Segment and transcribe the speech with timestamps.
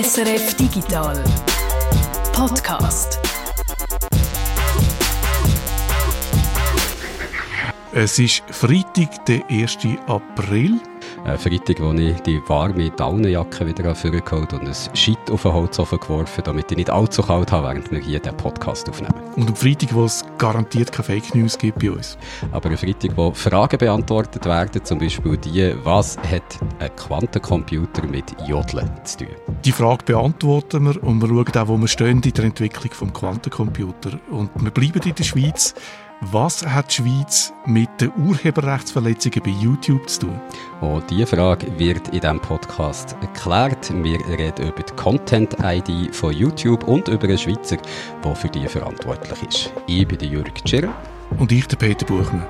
[0.00, 1.24] SRF Digital
[2.32, 3.18] Podcast.
[7.92, 9.78] Es ist Freitag, der 1.
[10.06, 10.80] April.
[11.24, 15.98] Äh, Freitag, wo ich die warme Daunenjacke wieder vorgeholt und ein Shit auf den Holzofen
[15.98, 19.27] geworfen, damit ich nicht allzu kalt habe, während wir hier den Podcast aufnehmen.
[19.38, 22.18] Und am Freitag, wo es garantiert keine Fake News gibt bei uns.
[22.50, 28.34] Aber am Freitag, wo Fragen beantwortet werden, zum Beispiel die, was hat ein Quantencomputer mit
[28.48, 29.28] Jodeln zu tun?
[29.64, 33.12] Die Frage beantworten wir und wir schauen auch, wo wir stehen in der Entwicklung des
[33.20, 34.18] Quantencomputer.
[34.28, 35.72] Und wir bleiben in der Schweiz.
[36.20, 40.40] Was hat die Schweiz mit den Urheberrechtsverletzungen bei YouTube zu tun?
[40.80, 43.92] Und diese Frage wird in diesem Podcast erklärt.
[44.02, 47.76] Wir reden über die Content-ID von YouTube und über einen Schweizer,
[48.24, 49.72] der für die verantwortlich ist.
[49.86, 50.92] Ich bin der Jürg Tschirr.
[51.38, 52.46] Und ich, der Peter Buchmann.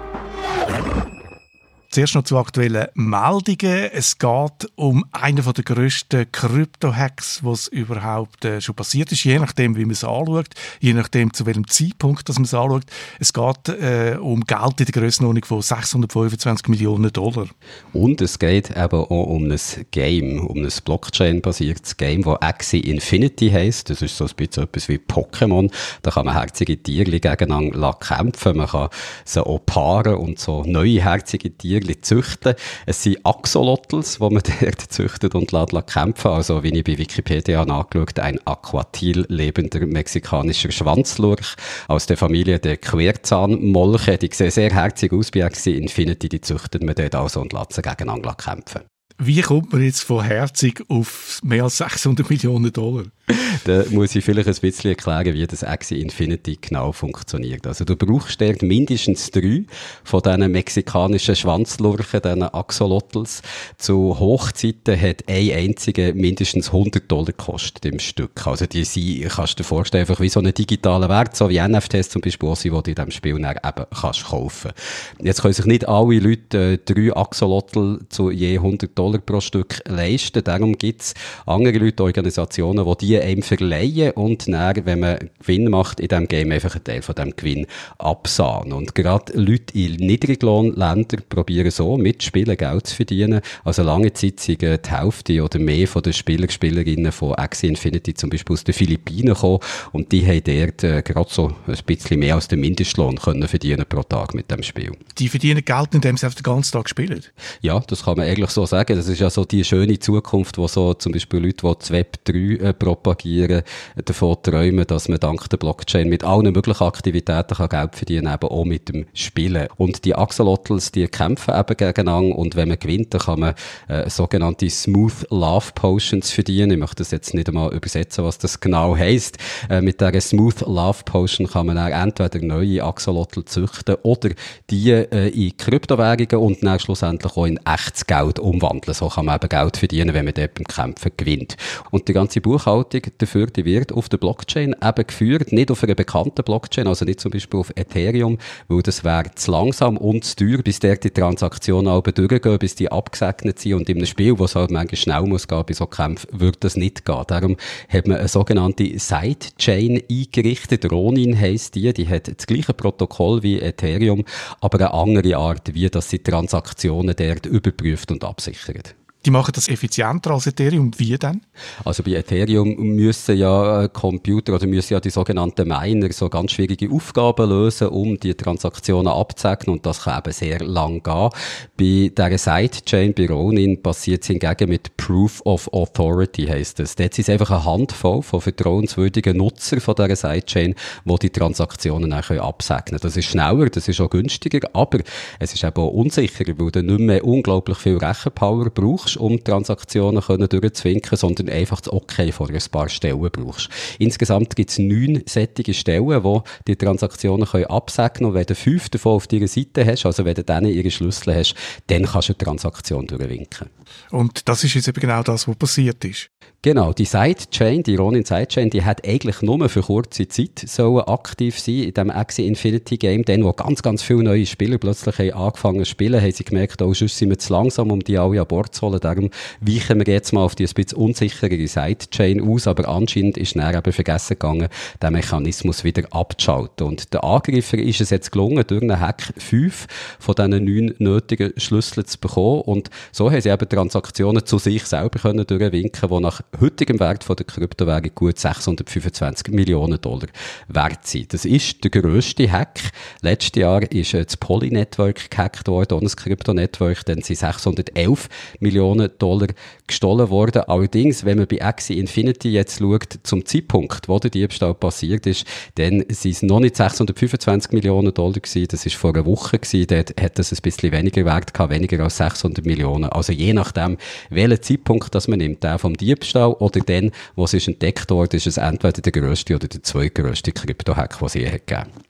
[1.91, 3.88] Zuerst noch zu aktuellen Meldungen.
[3.95, 9.74] Es geht um einen der grössten Krypto-Hacks, was überhaupt äh, schon passiert ist, je nachdem,
[9.74, 10.48] wie man es anschaut,
[10.80, 12.82] je nachdem, zu welchem Zeitpunkt man es anschaut.
[13.18, 17.46] Es geht äh, um Geld in der Grössenordnung von 625 Millionen Dollar.
[17.95, 19.60] Und es geht eben auch um ein
[19.91, 23.88] Game, um ein Blockchain-basiertes Game, das Axie Infinity heisst.
[23.88, 25.73] Das ist so ein bisschen etwas wie Pokémon.
[26.02, 28.91] Da kann man herzige Tiere gegeneinander kämpfen, man kann
[29.24, 32.54] sie auch paaren und so neue herzige Tiere Tierchen züchten.
[32.87, 36.30] Es sind Axolotls, die man dort züchtet und lässt kämpfen.
[36.30, 41.54] Also, wie ich bei Wikipedia angeschaut ein aquatil lebender mexikanischer Schwanzlurch
[41.88, 44.18] aus der Familie der Querzahnmolche.
[44.18, 46.29] Die sehen sehr herzig aus bei Infinity.
[46.29, 48.82] Die züchtet man dort also und lässt sie gegeneinander kämpfen.
[49.20, 53.04] Wie kommt man jetzt von herzig auf mehr als 600 Millionen Dollar?
[53.65, 57.66] da muss ich vielleicht ein bisschen erklären, wie das Axie Infinity genau funktioniert.
[57.66, 59.65] Also du brauchst dort mindestens drei
[60.04, 63.43] von diesen mexikanischen Schwanzlurchen, diesen Axolotls.
[63.76, 68.47] Zu Hochzeiten hat ein einziger mindestens 100 Dollar gekostet im Stück.
[68.47, 71.60] Also die sind, kannst du dir vorstellen, einfach wie so einen digitalen Wert, so wie
[71.60, 74.72] NFTs zum Beispiel, die du in diesem Spiel dann eben kannst kaufen.
[75.20, 79.80] Jetzt können sich nicht alle Leute äh, drei Axolotl zu je 100 Dollar pro Stück
[79.86, 80.42] leisten.
[80.42, 81.14] Darum gibt es
[81.47, 86.28] andere Leute, Organisationen, die die einem verleihen und dann, wenn man Gewinn macht in diesem
[86.28, 87.66] Game, einfach einen Teil von diesem Gewinn
[87.98, 88.72] absahnen.
[88.72, 93.40] Und gerade Leute in Niedriglohnländern probieren so mitspielen, Geld zu verdienen.
[93.64, 98.14] Also lange Zeit sind die Hälfte oder mehr von den Spieler, Spielerinnen von Axie Infinity
[98.14, 99.60] zum Beispiel aus den Philippinen gekommen
[99.92, 103.84] und die haben dort äh, gerade so ein bisschen mehr als den Mindestlohn können verdienen
[103.88, 104.92] pro Tag mit dem Spiel.
[105.18, 107.22] Die verdienen Geld, indem sie auf den ganzen Tag spielen?
[107.60, 108.96] Ja, das kann man eigentlich so sagen.
[108.96, 112.24] Das ist ja so die schöne Zukunft, wo so zum Beispiel Leute, die das Web
[112.24, 112.74] 3 äh,
[113.08, 113.62] propagieren,
[114.04, 118.34] davon träumen, dass man dank der Blockchain mit allen möglichen Aktivitäten kann Geld verdienen kann,
[118.34, 119.69] eben auch mit dem Spielen.
[119.76, 123.54] Und die Axolotls, die kämpfen eben gegeneinander und wenn man gewinnt, dann kann man
[123.88, 126.72] äh, sogenannte Smooth Love Potions verdienen.
[126.72, 129.38] Ich möchte das jetzt nicht einmal übersetzen, was das genau heisst.
[129.70, 134.30] Äh, mit dieser Smooth Love Potion kann man dann entweder neue Axolotl züchten oder
[134.70, 138.94] die äh, in Kryptowährungen und dann schlussendlich auch in echtes Geld umwandeln.
[138.94, 141.56] So kann man eben Geld verdienen, wenn man dort beim Kämpfen gewinnt.
[141.91, 145.94] Und die ganze Buchhaltung dafür, die wird auf der Blockchain eben geführt, nicht auf einer
[145.94, 148.38] bekannten Blockchain, also nicht zum Beispiel auf Ethereum,
[148.69, 152.75] weil das wäre zu langsam und zu teuer, bis dort die Transaktionen aber durchgehen, bis
[152.75, 155.75] die abgesegnet sind und in einem Spiel, wo es halt manchmal schnell muss gehen bei
[155.75, 157.25] so Kämpfen, würde das nicht gehen.
[157.26, 157.56] Darum
[157.88, 160.91] hat man eine sogenannte Sidechain eingerichtet.
[160.91, 164.25] Ronin heisst die, die hat das gleiche Protokoll wie Ethereum,
[164.60, 168.94] aber eine andere Art, wie dass sie Transaktionen dort überprüft und absichert.
[169.28, 170.91] Die machen das effizienter als Ethereum.
[170.97, 171.43] Wie denn?
[171.84, 176.53] Also bei Ethereum müssen ja äh, Computer oder müssen ja die sogenannten Miner so ganz
[176.53, 181.28] schwierige Aufgaben lösen, um die Transaktionen abzuzeichnen und das kann eben sehr lang gehen.
[181.77, 186.97] Bei dieser Sidechain, bei Ronin, passiert es hingegen mit Proof of Authority, heisst es.
[186.97, 190.75] Dort ist einfach eine Handvoll von vertrauenswürdigen Nutzern von dieser Sidechain,
[191.05, 193.00] die die Transaktionen dann absegnen können.
[193.03, 195.00] Das ist schneller, das ist auch günstiger, aber
[195.39, 200.22] es ist eben auch unsicherer, weil du nicht mehr unglaublich viel Rechenpower brauchst, um Transaktionen
[200.22, 203.68] können durchzuwinken, sondern einfach das Okay von ein paar Stellen brauchst.
[203.98, 208.88] Insgesamt gibt es neun sättige Stellen, wo die Transaktionen können absegnen und wenn du fünf
[208.88, 211.54] davon auf deiner Seite hast, also wenn du denen ihre Schlüssel hast,
[211.88, 213.68] dann kannst du eine Transaktion durchwinken.
[214.10, 216.30] Und das ist jetzt eben genau das, was passiert ist.
[216.60, 221.57] Genau, die Sidechain, die Ronin Sidechain, die hat eigentlich nur für kurze Zeit so aktiv
[221.57, 223.25] sein in dem Axie Infinity Game.
[223.25, 226.83] Dann, wo ganz, ganz viele neue Spieler plötzlich haben angefangen zu spielen, haben sie gemerkt,
[226.83, 228.99] oh, sonst sind wir zu langsam, um die alle an Bord zu holen.
[228.99, 233.55] Darum weichen wir jetzt mal auf die ein bisschen unsicherere Sidechain aus, aber anscheinend ist
[233.55, 234.69] dann eben vergessen gegangen,
[235.01, 236.89] den Mechanismus wieder abzuschalten.
[236.89, 239.87] Und der Angreifer ist es jetzt gelungen, durch einen Hack fünf
[240.19, 244.84] von diesen neun nötigen Schlüsseln zu bekommen und so haben sie eben Transaktionen zu sich
[244.87, 250.28] selber können durchwinken, die nach heutigem Wert von der Kryptowährung gut 625 Millionen Dollar
[250.69, 251.33] wert sind.
[251.33, 252.81] Das ist der grösste Hack.
[253.21, 258.29] Letztes Jahr ist das Poly-Network gehackt worden, das Krypto-Network, dann sind 611
[258.61, 259.49] Millionen Dollar
[259.87, 260.63] gestohlen worden.
[260.67, 265.47] Allerdings, wenn man bei Axie Infinity jetzt schaut, zum Zeitpunkt, wo der Diebstahl passiert ist,
[265.77, 269.87] dann sind es noch nicht 625 Millionen Dollar gewesen, das ist vor einer Woche gewesen,
[269.87, 273.11] dort hat das ein bisschen weniger Wert gehabt, weniger als 600 Millionen.
[273.11, 273.97] Also je nachdem,
[274.31, 278.37] welchen Zeitpunkt das man nimmt, der vom Diebstahl oder den, wo es ist entdeckt wurde,
[278.37, 282.08] ist es entweder der grösste oder der zweitgrößte Krypto-Hack, den es je gegeben hat.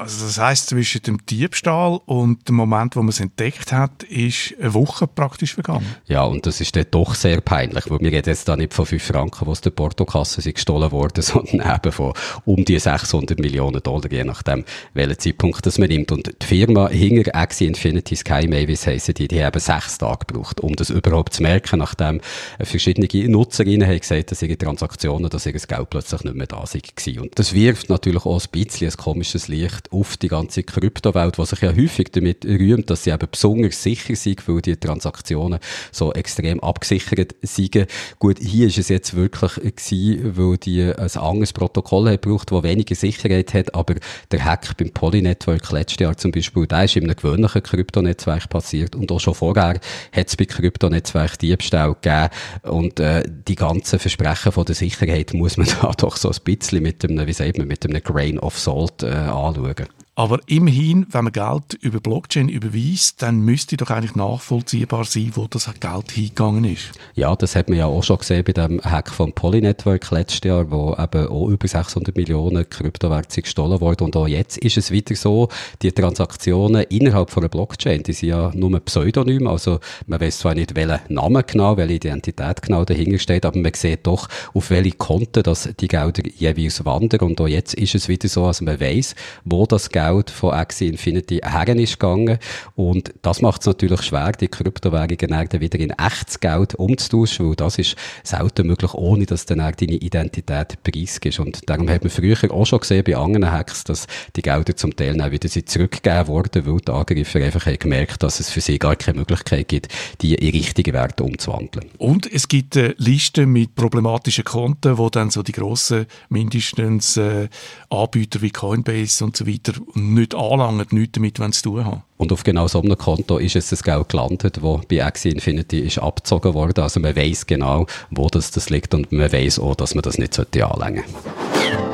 [0.00, 4.54] Also das heißt zwischen dem Diebstahl und dem Moment, wo man es entdeckt hat, ist
[4.60, 5.96] eine Woche praktisch vergangen.
[6.06, 8.86] Ja, und das ist dann doch sehr peinlich, weil wir reden jetzt da nicht von
[8.86, 12.12] 5 Franken, die aus der Portokasse sind gestohlen worden, sondern eben von
[12.44, 14.64] um die 600 Millionen Dollar, je nachdem,
[14.94, 16.12] welchen Zeitpunkt das man nimmt.
[16.12, 20.60] Und die Firma hinter Axie Infinity Sky Mavis heissen die, die haben sechs Tage gebraucht,
[20.60, 22.20] um das überhaupt zu merken, nachdem
[22.60, 27.18] verschiedene Nutzerinnen haben gesagt, dass ihre Transaktionen, dass ihr Geld plötzlich nicht mehr da waren.
[27.18, 31.46] Und das wirft natürlich auch ein bisschen ein komisches Licht auf die ganze Kryptowelt, die
[31.46, 35.58] sich ja häufig damit rühmt, dass sie eben besonders sicher sind, weil die Transaktionen
[35.92, 37.86] so extrem abgesichert sind.
[38.18, 42.62] Gut, hier ist es jetzt wirklich gewesen, weil die ein anderes Protokoll haben gebraucht, das
[42.62, 43.94] weniger Sicherheit hat, aber
[44.30, 48.94] der Hack beim Polynetwork letztes Jahr zum Beispiel, der ist in einem gewöhnlichen Kryptonetzwerk passiert
[48.94, 49.80] und auch schon vorher
[50.12, 52.28] hat es bei Kryptonetzwerk Diebstahl gegeben
[52.62, 56.82] und äh, die ganzen Versprechen von der Sicherheit muss man da doch so ein bisschen
[56.82, 59.77] mit einem, wie sagt man, mit einem Grain of Salt äh, anschauen.
[60.18, 65.46] Aber immerhin, wenn man Geld über Blockchain überweist, dann müsste doch eigentlich nachvollziehbar sein, wo
[65.46, 66.90] das Geld hingegangen ist.
[67.14, 70.72] Ja, das hat man ja auch schon gesehen bei dem Hack vom Polynetwork letztes Jahr,
[70.72, 74.06] wo eben auch über 600 Millionen Kryptowerte gestohlen wurden.
[74.06, 75.50] Und auch jetzt ist es wieder so,
[75.82, 79.78] die Transaktionen innerhalb von einer Blockchain, die sind ja nur Pseudonym, also
[80.08, 84.04] man weiß zwar nicht, welchen Namen genau, welche Identität genau dahinter steht, aber man sieht
[84.04, 87.20] doch, auf welche Konten dass die Gelder jeweils wandern.
[87.20, 89.14] Und auch jetzt ist es wieder so, also man weiß,
[89.44, 92.38] wo das Geld Geld von Axie Infinity her ist gegangen.
[92.74, 97.56] Und das macht es natürlich schwer, die Kryptowährungen dann wieder in echtes Geld umzutauschen, weil
[97.56, 101.40] das ist selten möglich, ohne dass dann deine Identität preisgibst.
[101.40, 104.06] Und darum hat man früher auch schon gesehen bei anderen Hacks, dass
[104.36, 108.40] die Gelder zum Teil dann wieder zurückgegeben wurden, weil die Angreifer einfach haben gemerkt, dass
[108.40, 109.88] es für sie gar keine Möglichkeit gibt,
[110.20, 111.86] die in richtige Werte umzuwandeln.
[111.98, 117.48] Und es gibt eine Liste mit problematischen Konten, wo dann so die grossen, mindestens äh,
[117.90, 122.02] Anbieter wie Coinbase und so weiter nicht anlangen, nichts damit zu tun haben.
[122.16, 125.80] Und auf genau so einem Konto ist es das Geld gelandet, wo bei Axie Infinity
[125.80, 126.82] ist abgezogen worden.
[126.82, 130.18] Also man weiß genau, wo das, das liegt und man weiß auch, dass man das
[130.18, 131.87] nicht anlängen sollte.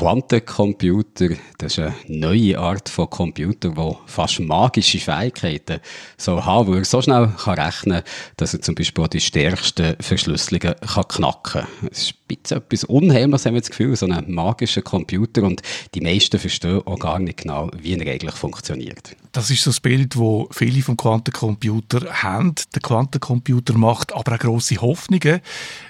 [0.00, 5.80] Quantencomputer, das ist eine neue Art von Computer, der fast magische Fähigkeiten
[6.16, 9.20] so haben, wo er so schnell kann rechnen kann, dass er zum Beispiel auch die
[9.20, 11.88] stärksten Verschlüsselungen kann knacken kann.
[11.90, 15.60] Es ist ein bisschen etwas Unheimliches, haben wir das Gefühl, so ein magischer Computer und
[15.94, 19.16] die meisten verstehen auch gar nicht genau, wie er eigentlich funktioniert.
[19.32, 22.54] Das ist so das Bild, das viele vom Quantencomputer haben.
[22.74, 25.40] Der Quantencomputer macht aber auch grosse Hoffnungen.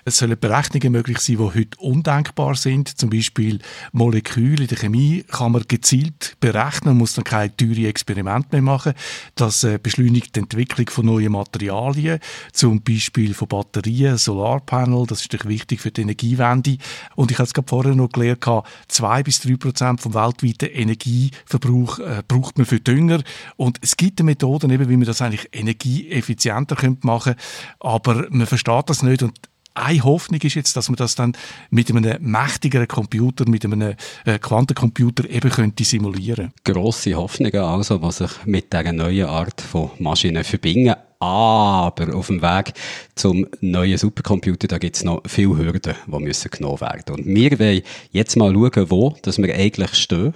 [0.04, 2.98] Es sollen Berechnungen möglich sein, die heute undenkbar sind.
[2.98, 3.60] Zum Beispiel
[3.92, 8.92] Moleküle in der Chemie kann man gezielt berechnen, muss dann keine teuren Experimente mehr machen.
[9.36, 12.20] Das äh, beschleunigt die Entwicklung von neuen Materialien,
[12.52, 16.76] zum Beispiel von Batterien, Solarpanel, das ist wichtig für die Energiewende.
[17.14, 18.44] Und ich habe es gerade vorher noch gelernt,
[18.88, 23.22] zwei bis drei Prozent vom weltweiten Energieverbrauch äh, braucht man für Dünger.
[23.56, 27.42] Und es gibt Methoden, eben, wie man das eigentlich energieeffizienter machen könnte,
[27.80, 29.34] aber man versteht das nicht und
[29.74, 31.32] eine Hoffnung ist jetzt, dass man das dann
[31.70, 33.94] mit einem mächtigeren Computer, mit einem
[34.24, 36.52] äh, Quantencomputer eben könnte simulieren.
[36.64, 40.94] Grosse Hoffnungen also, die sich mit dieser neuen Art von Maschinen verbinden.
[41.20, 42.72] Aber auf dem Weg
[43.14, 47.14] zum neuen Supercomputer, da gibt es noch viele Hürden, die müssen genommen werden.
[47.14, 50.32] Und wir wollen jetzt mal schauen, wo dass wir eigentlich stehen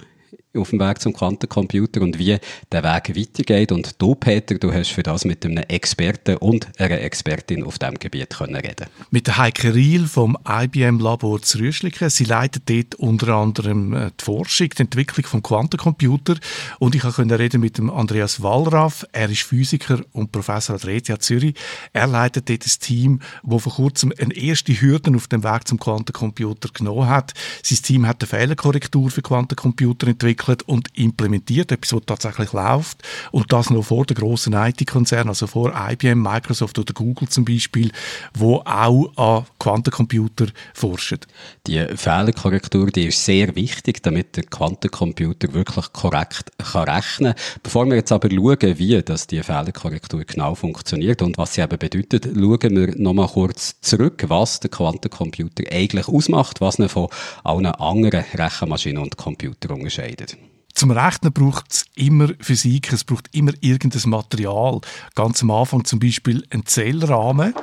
[0.57, 2.37] auf dem Weg zum Quantencomputer und wie
[2.71, 3.71] der Weg weitergeht.
[3.71, 7.95] Und du, Peter, du hast für das mit einem Experten und einer Expertin auf diesem
[7.95, 12.09] Gebiet können reden Mit der Heike Riel vom IBM-Labor zu Rüschliken.
[12.09, 16.35] Sie leitet dort unter anderem äh, die Forschung, die Entwicklung vom Quantencomputer.
[16.79, 19.05] Und ich konnte reden mit dem Andreas Wallraff.
[19.11, 21.55] Er ist Physiker und Professor an der ETH Zürich.
[21.93, 25.79] Er leitet dort ein Team, das vor kurzem eine erste Hürde auf dem Weg zum
[25.79, 27.33] Quantencomputer genommen hat.
[27.61, 33.03] Sein Team hat eine Fehlerkorrektur für Quantencomputer entwickelt und implementiert, etwas, was tatsächlich läuft.
[33.31, 37.91] Und das noch vor den grossen IT-Konzernen, also vor IBM, Microsoft oder Google zum Beispiel,
[38.33, 41.19] wo auch an Quantencomputer forschen.
[41.67, 47.43] Die Fehlerkorrektur die ist sehr wichtig, damit der Quantencomputer wirklich korrekt kann rechnen kann.
[47.63, 51.77] Bevor wir jetzt aber schauen, wie das die Fehlerkorrektur genau funktioniert und was sie eben
[51.77, 57.09] bedeutet, schauen wir nochmal kurz zurück, was der Quantencomputer eigentlich ausmacht, was ihn von
[57.43, 60.34] allen anderen Rechenmaschinen und Computern unterscheidet.
[60.75, 64.81] Zum Rechnen braucht es immer Physik, es braucht immer irgendein Material.
[65.15, 67.53] Ganz am Anfang zum Beispiel ein Zählrahmen.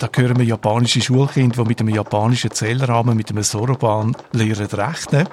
[0.00, 5.28] Da hören wir japanische Schulkinder, die mit einem japanischen Zählrahmen, mit einem Soroban lernen rechnen.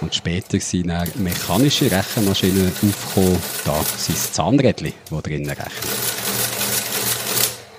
[0.00, 3.38] Und später sind dann mechanische Rechenmaschinen aufgekommen.
[3.64, 5.92] Da sind es Zahnrädchen, die drinnen rechnen.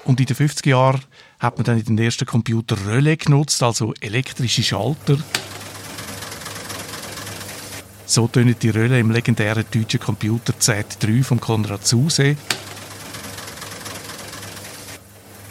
[0.06, 1.02] Und in den 50er Jahren
[1.44, 5.18] hat man dann in den ersten Computer Relais genutzt, also elektrische Schalter.
[8.06, 12.38] So tönen die Relais im legendären deutschen Computer Z3 von Konrad Zuse.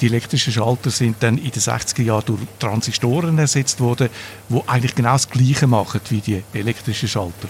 [0.01, 4.09] Die elektrischen Schalter sind dann in den 60er Jahren durch Transistoren ersetzt worden,
[4.49, 7.49] die eigentlich genau das Gleiche machen wie die elektrischen Schalter.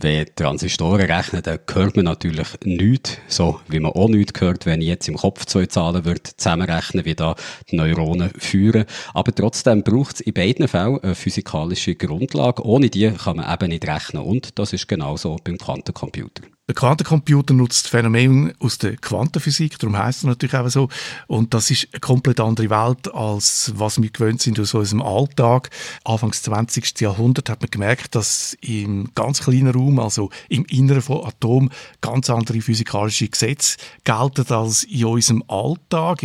[0.00, 4.80] Wenn Transistoren rechnen, dann hört man natürlich nichts, so wie man auch nichts hört, wenn
[4.80, 7.34] ich jetzt im Kopf zwei Zahlen würde zusammenrechnen, wie da
[7.68, 8.84] die Neuronen führen.
[9.12, 12.64] Aber trotzdem braucht es in beiden Fällen eine physikalische Grundlage.
[12.64, 14.22] Ohne die kann man eben nicht rechnen.
[14.22, 16.44] Und das ist genauso beim Quantencomputer.
[16.68, 20.90] Der Quantencomputer nutzt Phänomene aus der Quantenphysik, darum heißt es natürlich auch so.
[21.26, 25.70] Und das ist eine komplett andere Welt, als was wir gewöhnt sind aus unserem Alltag.
[26.04, 27.00] Anfangs 20.
[27.00, 31.70] Jahrhundert hat man gemerkt, dass im ganz kleinen Raum, also im Inneren von Atomen,
[32.02, 36.20] ganz andere physikalische Gesetze gelten als in unserem Alltag.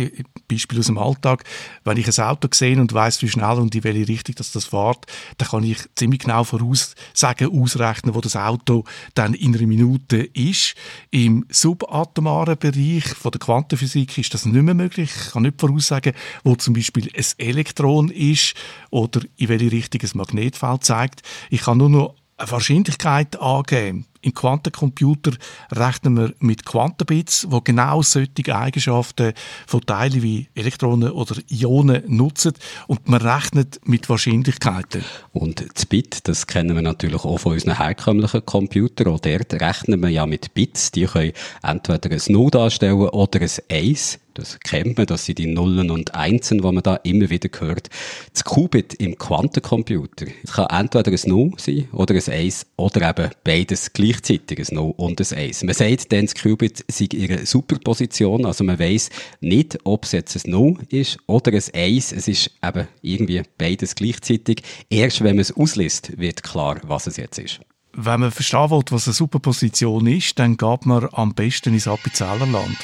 [0.46, 1.44] Beispiel aus dem Alltag.
[1.84, 4.66] Wenn ich ein Auto sehe und weiß, wie schnell und in welche Richtung das, das
[4.66, 5.06] fährt,
[5.38, 8.84] dann kann ich ziemlich genau voraussagen, ausrechnen, wo das Auto
[9.14, 10.74] dann in einer Minute ist.
[11.10, 15.10] Im subatomaren Bereich von der Quantenphysik ist das nicht mehr möglich.
[15.14, 16.12] Ich kann nicht voraussagen,
[16.42, 18.54] wo zum Beispiel ein Elektron ist
[18.90, 21.22] oder in welche Richtung ein Magnetfeld zeigt.
[21.50, 24.06] Ich kann nur noch eine Wahrscheinlichkeit angeben.
[24.24, 25.32] Im Quantencomputer
[25.70, 29.34] rechnen wir mit Quantenbits, die genau solche Eigenschaften
[29.66, 32.54] von Teilen wie Elektronen oder Ionen nutzen.
[32.86, 35.04] Und man rechnet mit Wahrscheinlichkeiten.
[35.32, 39.08] Und das Bit, das kennen wir natürlich auch von unseren herkömmlichen Computern.
[39.08, 40.90] Auch dort rechnen wir ja mit Bits.
[40.90, 44.18] Die können entweder ein Null darstellen oder ein Eins.
[44.34, 47.88] Das kennt man, das sind die Nullen und Einsen, die man da immer wieder hört.
[48.32, 53.30] Das Qubit im Quantencomputer, es kann entweder ein Null sein oder ein Eins oder eben
[53.44, 55.62] beides gleichzeitig, ein Null und ein Eins.
[55.62, 60.12] Man sagt dann, das Qubit sei in einer Superposition, also man weiß nicht, ob es
[60.12, 62.12] jetzt ein Null ist oder ein Eins.
[62.12, 64.62] Es ist eben irgendwie beides gleichzeitig.
[64.90, 67.60] Erst wenn man es ausliest, wird klar, was es jetzt ist.
[67.92, 72.76] Wenn man verstehen will, was eine Superposition ist, dann geht man am besten ins Appenzellerland.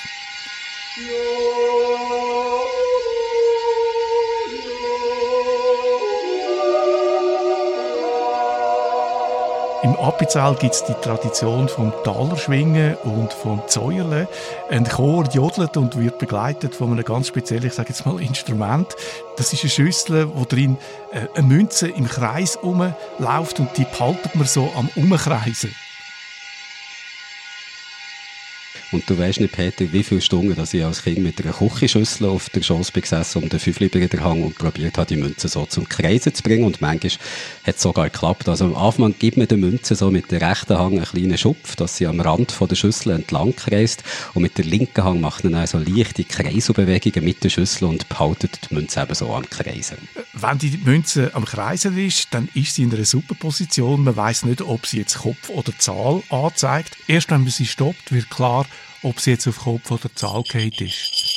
[9.82, 14.28] Im Appenzell gibt es die Tradition vom Talerschwingen und vom Zäuerle.
[14.68, 18.94] Ein Chor jodelt und wird begleitet von einem ganz speziellen, ich sage jetzt mal, Instrument.
[19.38, 20.76] Das ist eine Schüssel, wo drin
[21.12, 25.75] äh, eine Münze im Kreis umläuft und die behaltet man so am Umkreisen.
[28.92, 32.26] Und du weißt nicht, Peter, wie viele Stunden dass ich als Kind mit einer Küchenschüssel
[32.28, 36.35] auf der Schoß gesessen um den Fünfliberhang und probiert habe, die Münze so zum Kreisen
[36.35, 36.64] zu bringen.
[36.64, 37.12] Und manchmal
[37.64, 38.49] hat es sogar geklappt.
[38.49, 41.76] Also am Anfang gibt man der Münze so mit der rechten Hang einen kleinen Schupf,
[41.76, 44.02] dass sie am Rand von der Schüssel entlang kreist.
[44.35, 48.09] Und mit der linken Hang macht man dann so leichte Kreiselbewegungen mit der Schüssel und
[48.09, 49.99] behaltet die Münze eben so am Kreisen.
[50.32, 54.02] Wenn die Münze am Kreisen ist, dann ist sie in einer Superposition.
[54.02, 56.97] Man weiß nicht, ob sie jetzt Kopf oder Zahl anzeigt.
[57.06, 58.66] Erst wenn man sie stoppt, wird klar,
[59.02, 61.30] ob sie jetzt auf Kopf oder Zahl geht ist.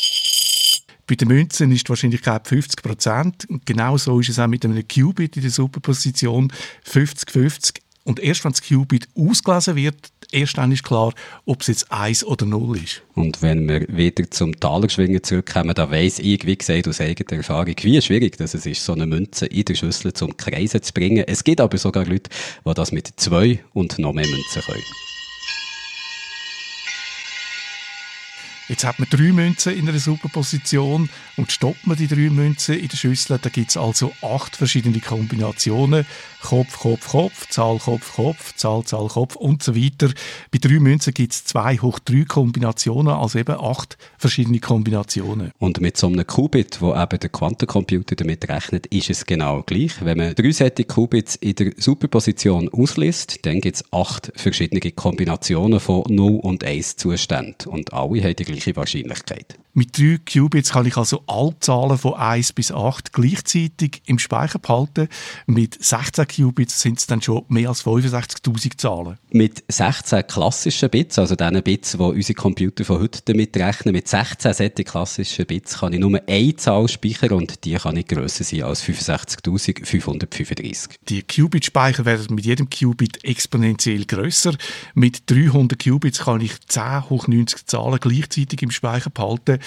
[1.08, 3.48] Bei den Münzen ist die Wahrscheinlichkeit 50 Prozent.
[3.65, 6.51] Genau so ist es auch mit einem Qubit in der Superposition
[6.89, 7.79] 50-50.
[8.05, 9.96] Und erst wenn das Qubit ausgelesen wird,
[10.32, 11.13] erst dann ist klar,
[11.46, 13.01] ob es jetzt 1 oder 0 ist.
[13.15, 17.75] Und wenn wir wieder zum Talerschwingen zurückkommen, da weiss ich, wie gesagt, aus eigener Erfahrung,
[17.82, 21.24] wie schwierig das ist, so eine Münze in der Schüssel zum Kreisen zu bringen.
[21.27, 22.29] Es gibt aber sogar Leute,
[22.65, 25.12] die das mit zwei und noch mehr Münzen können.
[28.70, 32.88] Jetzt hat man drei Münzen in einer Superposition und stoppt man die drei Münzen in
[32.88, 36.05] der Schüssel, da gibt es also acht verschiedene Kombinationen.
[36.41, 40.10] Kopf, Kopf, Kopf, Zahl, Kopf, Kopf, Zahl, Zahl, Kopf und so weiter.
[40.51, 45.51] Bei drei Münzen gibt es zwei hoch drei Kombinationen, also eben acht verschiedene Kombinationen.
[45.60, 49.93] Und mit so einem Qubit, wo eben der Quantencomputer damit rechnet, ist es genau gleich.
[50.03, 55.79] Wenn man drei Sätze Qubits in der Superposition ausliest, dann gibt es acht verschiedene Kombinationen
[55.79, 57.72] von 0 und 1 Zuständen.
[57.72, 59.57] Und alle haben die gleiche Wahrscheinlichkeit.
[59.75, 64.59] Mit drei Qubits kann ich also alle Zahlen von 1 bis 8 gleichzeitig im Speicher
[64.59, 65.07] behalten.
[65.47, 69.17] Mit 16 Qubits sind es dann schon mehr als 65.000 Zahlen.
[69.31, 74.07] Mit 16 klassischen Bits, also diesen Bits, die unsere Computer von heute damit rechnen, mit
[74.07, 78.43] 16 solchen klassischen Bits kann ich nur eine Zahl speichern und die kann nicht grösser
[78.43, 80.97] sein als 65.535.
[81.09, 84.53] Die Qubit-Speicher werden mit jedem Qubit exponentiell grösser.
[84.93, 89.62] Mit 300 Qubits kann ich 10 hoch 90 Zahlen gleichzeitig im Speicher behalten.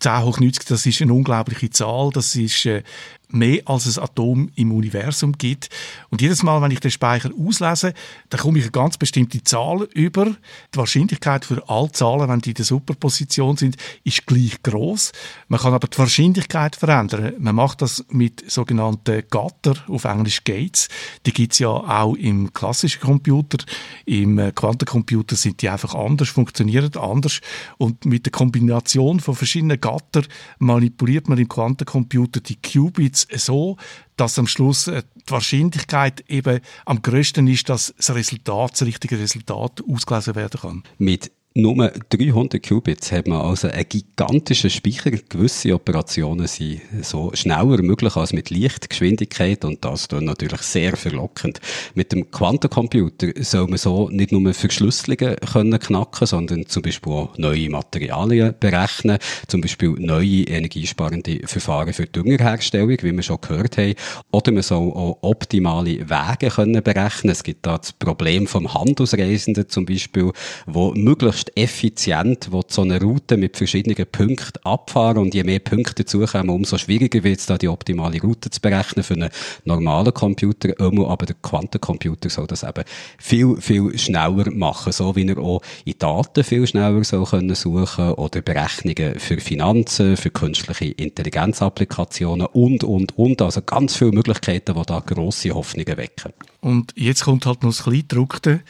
[0.00, 2.10] 10 hoch 90, das ist eine unglaubliche Zahl.
[2.12, 2.82] Das ist äh,
[3.30, 5.68] mehr als ein Atom im Universum gibt.
[6.10, 7.92] Und jedes Mal, wenn ich den Speicher auslese,
[8.30, 10.26] dann komme ich eine ganz bestimmte Zahl über.
[10.74, 15.12] Die Wahrscheinlichkeit für alle Zahlen, wenn die in der Superposition sind, ist gleich groß.
[15.48, 17.34] Man kann aber die Wahrscheinlichkeit verändern.
[17.38, 20.88] Man macht das mit sogenannten Gatter, auf Englisch Gates.
[21.26, 23.58] Die gibt es ja auch im klassischen Computer.
[24.06, 27.40] Im äh, Quantencomputer sind die einfach anders, funktionieren anders.
[27.76, 30.22] Und mit der Kombination von verschiedenen Gatter
[30.58, 33.76] manipuliert man im Quantencomputer die Qubits es so,
[34.16, 39.18] dass am Schluss äh, die Wahrscheinlichkeit eben am größten ist, dass das Resultat, das richtige
[39.18, 40.82] Resultat ausgelesen werden kann.
[40.98, 45.10] Mit nur 300 Qubits hat man also einen gigantischen Speicher.
[45.10, 51.60] Gewisse Operationen sind so schneller möglich als mit Lichtgeschwindigkeit und das ist natürlich sehr verlockend.
[51.94, 57.36] Mit dem Quantencomputer soll man so nicht nur Verschlüsselungen können knacken, sondern zum Beispiel auch
[57.38, 63.94] neue Materialien berechnen, zum Beispiel neue energiesparende Verfahren für Düngerherstellung, wie wir schon gehört haben.
[64.30, 67.32] Oder man soll auch optimale Wege können berechnen.
[67.32, 70.30] Es gibt da das Problem vom Handelsreisenden zum Beispiel,
[70.66, 76.04] wo möglichst möglichst effizient so eine Route mit verschiedenen Punkten abfahren und je mehr Punkte
[76.04, 79.30] dazukommen, umso schwieriger wird es da die optimale Route zu berechnen für einen
[79.64, 80.74] normalen Computer.
[80.78, 82.84] Aber der Quantencomputer soll das eben
[83.18, 88.12] viel, viel schneller machen, so wie er auch in Daten viel schneller soll können suchen
[88.12, 93.42] oder Berechnungen für Finanzen, für künstliche Intelligenzapplikationen und, und, und.
[93.42, 96.32] Also ganz viele Möglichkeiten, die da grosse Hoffnungen wecken.
[96.60, 98.60] Und jetzt kommt halt noch das Kleindruckte.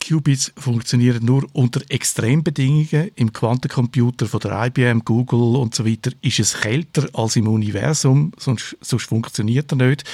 [0.00, 3.10] Qubits funktionieren nur unter Extrembedingungen.
[3.16, 8.32] Im Quantencomputer von der IBM, Google und so weiter ist es kälter als im Universum,
[8.38, 10.04] sonst, sonst funktioniert er nicht.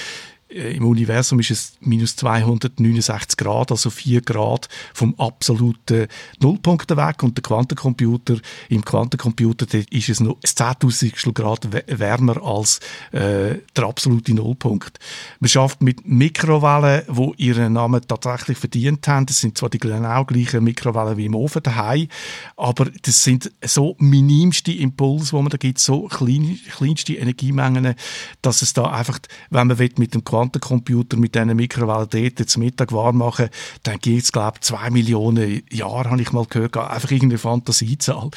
[0.51, 6.09] Äh, im Universum ist es minus 269 Grad, also 4 Grad vom absoluten
[6.41, 7.23] Nullpunkt weg.
[7.23, 8.37] Und der Quantencomputer,
[8.69, 12.81] im Quantencomputer ist es noch 10.000 Grad wärmer als
[13.13, 14.99] äh, der absolute Nullpunkt.
[15.39, 19.27] Man schafft mit Mikrowellen, wo ihren Namen tatsächlich verdient haben.
[19.27, 22.09] Das sind zwar die genau gleichen Mikrowellen wie im Ofen daheim,
[22.57, 27.95] aber das sind so minimste Impulse, wo man da gibt, so klein, kleinste Energiemengen,
[28.43, 29.19] dass es da einfach,
[29.51, 33.51] wenn man will, mit dem Quantencomputer Quantencomputer mit diesen Mikrowellen zum Mittag warm machen,
[33.83, 38.31] dann gibt es, glaube ich, zwei Millionen Jahre, habe ich mal gehört, einfach irgendeine Fantasiezahl.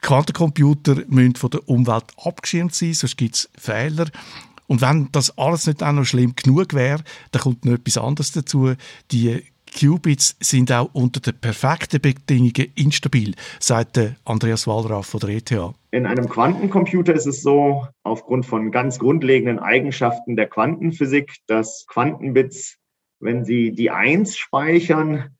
[0.00, 4.06] Quantencomputer müssen von der Umwelt abgeschirmt sein, sonst gibt es Fehler.
[4.66, 8.32] Und wenn das alles nicht auch noch schlimm genug wäre, dann kommt noch etwas anderes
[8.32, 8.72] dazu.
[9.12, 9.42] Die
[9.78, 15.52] Qubits sind auch unter den perfekten Bedingungen instabil, sagt Andreas Wallraff von der ETH.
[15.90, 22.78] In einem Quantencomputer ist es so, aufgrund von ganz grundlegenden Eigenschaften der Quantenphysik, dass Quantenbits,
[23.20, 25.36] wenn sie die Eins speichern,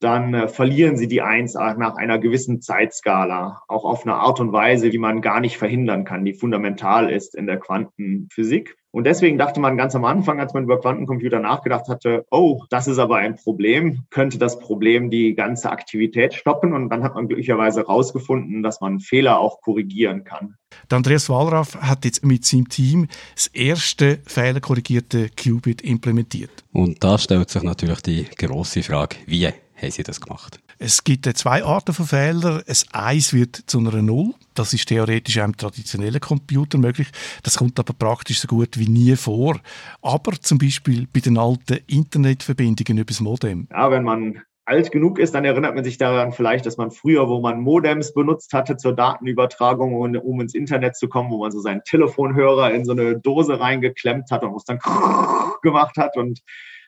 [0.00, 4.52] dann äh, verlieren sie die Eins nach einer gewissen Zeitskala, auch auf eine Art und
[4.52, 8.76] Weise, wie man gar nicht verhindern kann, die fundamental ist in der Quantenphysik.
[8.96, 12.86] Und deswegen dachte man ganz am Anfang, als man über Quantencomputer nachgedacht hatte, oh, das
[12.86, 16.72] ist aber ein Problem, könnte das Problem die ganze Aktivität stoppen?
[16.72, 20.56] Und dann hat man glücklicherweise herausgefunden, dass man Fehler auch korrigieren kann.
[20.90, 26.64] Der Andreas Wallraff hat jetzt mit seinem Team das erste fehlerkorrigierte Qubit implementiert.
[26.72, 30.58] Und da stellt sich natürlich die große Frage, wie haben Sie das gemacht?
[30.78, 32.62] Es gibt zwei Arten von Fehlern.
[32.66, 34.34] Ein Eis wird zu einer Null.
[34.54, 37.08] Das ist theoretisch auch im traditionellen Computer möglich.
[37.42, 39.60] Das kommt aber praktisch so gut wie nie vor.
[40.02, 43.68] Aber zum Beispiel bei den alten Internetverbindungen übers Modem.
[43.70, 47.28] Ja, wenn man alt genug ist, dann erinnert man sich daran vielleicht, dass man früher,
[47.28, 51.60] wo man Modems benutzt hatte zur Datenübertragung, um ins Internet zu kommen, wo man so
[51.60, 54.78] seinen Telefonhörer in so eine Dose reingeklemmt hat und es dann
[55.62, 56.40] gemacht hat und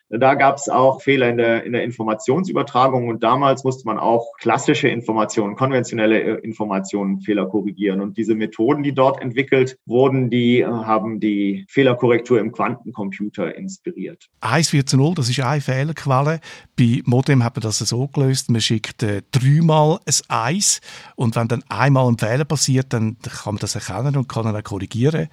[0.09, 4.25] da gab es auch Fehler in der, in der Informationsübertragung und damals musste man auch
[4.39, 8.01] klassische Informationen, konventionelle äh, Informationen Fehler korrigieren.
[8.01, 14.25] Und diese Methoden, die dort entwickelt wurden, die äh, haben die Fehlerkorrektur im Quantencomputer inspiriert.
[14.41, 16.39] 1 4 zu 0, das ist eine Fehlerquelle.
[16.75, 20.81] Bei Modem hat man das so gelöst, man schickt äh, dreimal ein Eis
[21.15, 24.63] und wenn dann einmal ein Fehler passiert, dann kann man das erkennen und kann dann
[24.63, 25.27] korrigieren.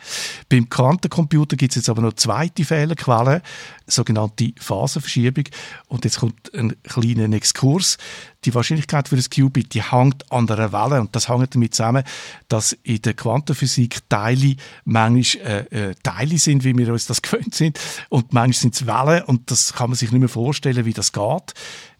[0.50, 3.40] Beim Quantencomputer gibt es jetzt aber noch zweite Fehlerquelle,
[3.86, 5.44] sogenannte Phasenverschiebung.
[5.86, 7.98] Und jetzt kommt ein kleiner Exkurs.
[8.44, 12.04] Die Wahrscheinlichkeit für das Qubit, die hängt an einer Welle und das hängt damit zusammen,
[12.48, 17.54] dass in der Quantenphysik Teile manchmal äh, äh, Teile sind, wie wir uns das gewöhnt
[17.54, 20.92] sind und manchmal sind es Wellen und das kann man sich nicht mehr vorstellen, wie
[20.92, 21.54] das geht.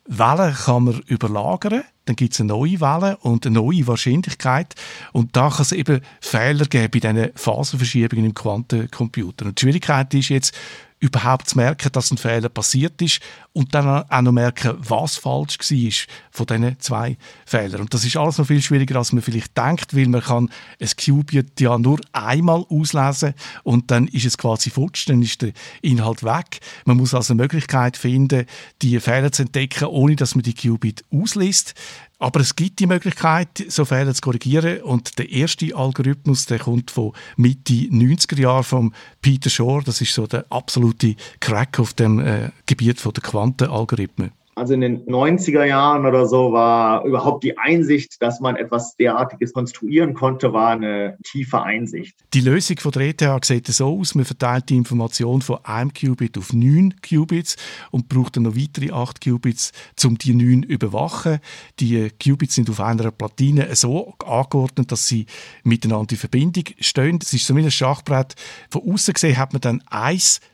[0.09, 4.75] Wellen kann man überlagern, dann gibt es eine neue Welle und eine neue Wahrscheinlichkeit
[5.13, 9.47] und da kann es eben Fehler geben bei diesen Phasenverschiebungen im Quantencomputer.
[9.47, 10.55] Und die Schwierigkeit ist jetzt,
[10.99, 13.21] überhaupt zu merken, dass ein Fehler passiert ist
[13.53, 15.93] und dann auch noch merken, was falsch war
[16.31, 17.83] von diesen zwei Fehlern.
[17.83, 20.91] Und das ist alles noch viel schwieriger, als man vielleicht denkt, weil man kann ein
[20.97, 26.23] Qubit ja nur einmal auslesen und dann ist es quasi futsch, dann ist der Inhalt
[26.23, 26.61] weg.
[26.87, 28.47] Man muss also eine Möglichkeit finden,
[28.81, 31.75] die Fehler zu entdecken, ohne dass man die Qubit ausliest.
[32.19, 34.81] Aber es gibt die Möglichkeit, so Fehler zu korrigieren.
[34.83, 39.83] Und der erste Algorithmus, der kommt von Mitte 90er Jahre von Peter Shor.
[39.83, 44.33] Das ist so der absolute Crack auf dem äh, Gebiet der Quantenalgorithmen.
[44.57, 49.53] Also in den 90er Jahren oder so war überhaupt die Einsicht, dass man etwas derartiges
[49.53, 52.17] konstruieren konnte, war eine tiefe Einsicht.
[52.33, 56.39] Die Lösung von der ETH sieht so aus, man verteilt die Information von einem Qubit
[56.39, 57.57] auf neun Qubits
[57.91, 61.41] und braucht dann noch weitere acht Qubits, um die neun zu überwachen.
[61.79, 65.27] Die Qubits sind auf einer Platine so angeordnet, dass sie
[65.65, 67.19] miteinander in Verbindung stehen.
[67.19, 68.35] Das ist wie ein Schachbrett.
[68.71, 69.83] Von außen gesehen hat man dann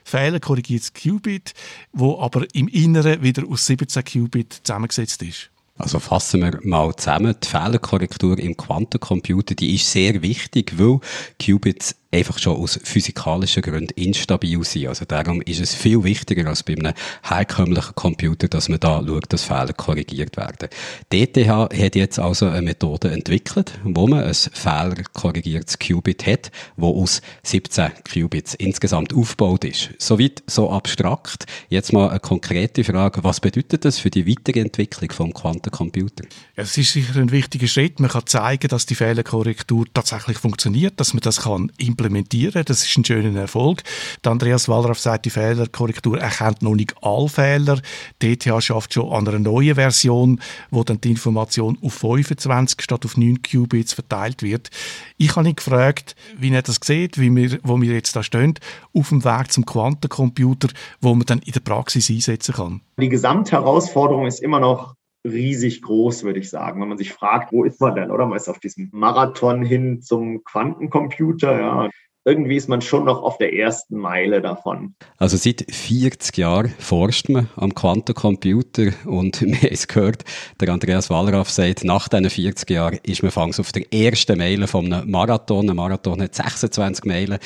[0.03, 1.53] ein fehlerkorrigiertes Qubit,
[1.91, 5.49] wo aber im Inneren wieder aus 17 Qubit zusammengesetzt ist.
[5.77, 7.35] Also fassen wir mal zusammen.
[7.43, 10.99] Die Fehlerkorrektur im Quantencomputer, die ist sehr wichtig, weil
[11.43, 14.87] Qubits einfach schon aus physikalischen Gründen instabil sind.
[14.87, 19.33] Also darum ist es viel wichtiger als bei einem herkömmlichen Computer, dass man da schaut,
[19.33, 20.69] dass Fehler korrigiert werden.
[21.11, 27.21] DTH hat jetzt also eine Methode entwickelt, wo man ein fehlerkorrigiertes Qubit hat, wo aus
[27.43, 29.89] 17 Qubits insgesamt aufgebaut ist.
[29.97, 31.45] Soweit so abstrakt.
[31.69, 33.23] Jetzt mal eine konkrete Frage.
[33.23, 36.25] Was bedeutet das für die weitere Entwicklung vom Quantencomputer?
[36.55, 37.99] Es ist sicher ein wichtiger Schritt.
[37.99, 42.63] Man kann zeigen, dass die Fehlerkorrektur tatsächlich funktioniert, dass man das kann implementieren implementieren.
[42.65, 43.83] Das ist ein schöner Erfolg.
[44.23, 47.81] Der Andreas Wallraff sagt, die Fehlerkorrektur erkennt noch nicht alle Fehler.
[48.21, 50.39] DTH schafft schon an einer neuen Version,
[50.69, 54.69] wo dann die Information auf 25 statt auf 9 Qubits verteilt wird.
[55.17, 58.55] Ich habe ihn gefragt, wie er das sieht, wie wir, wo wir jetzt da stehen,
[58.93, 60.69] auf dem Weg zum Quantencomputer,
[61.01, 62.81] wo man dann in der Praxis einsetzen kann.
[62.99, 66.81] Die Gesamtherausforderung ist immer noch riesig groß, würde ich sagen.
[66.81, 68.25] Wenn man sich fragt, wo ist man denn, oder?
[68.25, 71.89] Man ist auf diesem Marathon hin zum Quantencomputer, ja.
[72.25, 74.95] Irgendwie ist man schon noch auf der ersten Meile davon.
[75.17, 80.23] Also seit 40 Jahren forscht man am Quantencomputer und haben es gehört,
[80.61, 84.67] der Andreas Wallraff sagt, nach diesen 40 Jahren ist man fangs auf der ersten Meile
[84.67, 85.69] von einem Marathon.
[85.69, 87.39] Ein Marathon hat 26 Meilen.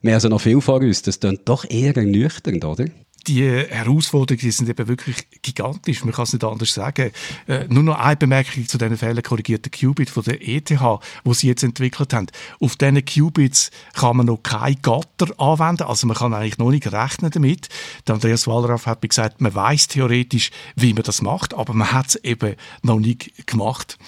[0.00, 1.02] Wir haben also noch viel vor uns.
[1.02, 2.86] Das klingt doch eher ernüchternd, oder?
[3.26, 6.04] Die Herausforderungen sind eben wirklich gigantisch.
[6.04, 7.10] Man kann es nicht anders sagen.
[7.46, 10.70] Äh, nur noch eine Bemerkung zu diesen fehlerkorrigierten Qubit von der ETH,
[11.24, 12.26] wo sie jetzt entwickelt haben.
[12.60, 16.92] Auf diesen Qubits kann man noch kein Gatter anwenden, also man kann eigentlich noch nicht
[16.92, 17.68] rechnen damit.
[18.06, 21.92] Der Andreas Wallraff hat mir gesagt, man weiß theoretisch, wie man das macht, aber man
[21.92, 23.98] hat es eben noch nicht gemacht.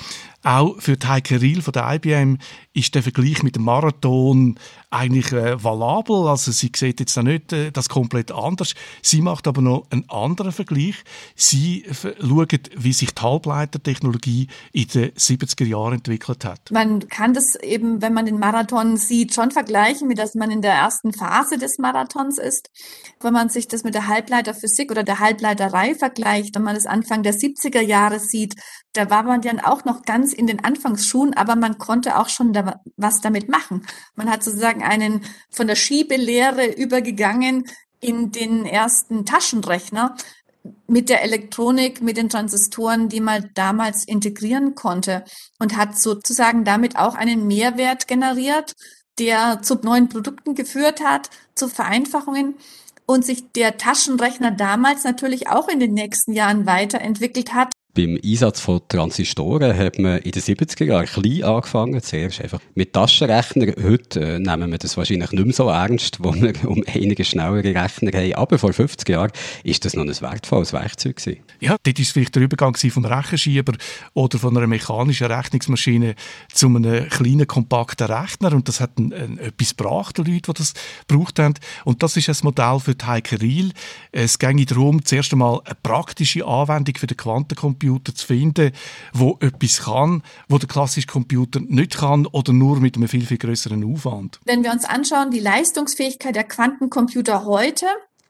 [0.42, 2.38] Auch für die Heike Riel von der IBM
[2.74, 4.58] ist der Vergleich mit dem Marathon
[4.90, 6.26] eigentlich äh, valabel.
[6.26, 8.74] Also sie sieht jetzt da nicht äh, das komplett anders.
[9.00, 10.96] Sie macht aber noch einen anderen Vergleich.
[11.36, 16.70] Sie schaut, wie sich die Halbleitertechnologie in den 70er Jahren entwickelt hat.
[16.72, 20.62] Man kann das eben, wenn man den Marathon sieht, schon vergleichen, mit dass man in
[20.62, 22.70] der ersten Phase des Marathons ist.
[23.20, 27.22] Wenn man sich das mit der Halbleiterphysik oder der Halbleiterei vergleicht, wenn man das Anfang
[27.22, 28.56] der 70er Jahre sieht,
[28.94, 32.52] da war man dann auch noch ganz in den Anfangsschuhen, aber man konnte auch schon
[32.96, 33.86] was damit machen.
[34.14, 37.64] Man hat sozusagen einen von der Schiebelehre übergegangen
[38.00, 40.16] in den ersten Taschenrechner
[40.86, 45.24] mit der Elektronik, mit den Transistoren, die man damals integrieren konnte
[45.58, 48.74] und hat sozusagen damit auch einen Mehrwert generiert,
[49.18, 52.56] der zu neuen Produkten geführt hat, zu Vereinfachungen
[53.06, 58.58] und sich der Taschenrechner damals natürlich auch in den nächsten Jahren weiterentwickelt hat Beim Einsatz
[58.58, 63.72] von Transistoren hat man in den 70er Jahren klein angefangen, zuerst einfach mit Taschenrechner.
[63.80, 67.72] Heute äh, nehmen wir das wahrscheinlich nicht mehr so ernst, wo wir um einige schnellere
[67.80, 68.34] Rechner haben.
[68.34, 69.30] Aber vor 50 Jahren
[69.62, 71.38] ist das noch ein wertvolles Werkzeug gewesen.
[71.60, 73.74] Ja, dort war vielleicht der Übergang vom Rechenschieber
[74.12, 76.16] oder von einer mechanischen Rechnungsmaschine
[76.52, 78.54] zu einem kleinen, kompakten Rechner.
[78.54, 80.74] Und das hat ein, ein, etwas gebracht, die Leute, die das
[81.06, 81.54] gebraucht haben.
[81.84, 83.70] Und das ist ein Modell für die Heike Riel.
[84.10, 88.72] Es ging darum, zuerst einmal eine praktische Anwendung für den Quantencomputer Computer zu finden,
[89.12, 93.38] wo etwas kann, wo der klassische Computer nicht kann oder nur mit einem viel, viel
[93.38, 94.40] größeren Aufwand.
[94.44, 97.86] Wenn wir uns anschauen, die Leistungsfähigkeit der Quantencomputer heute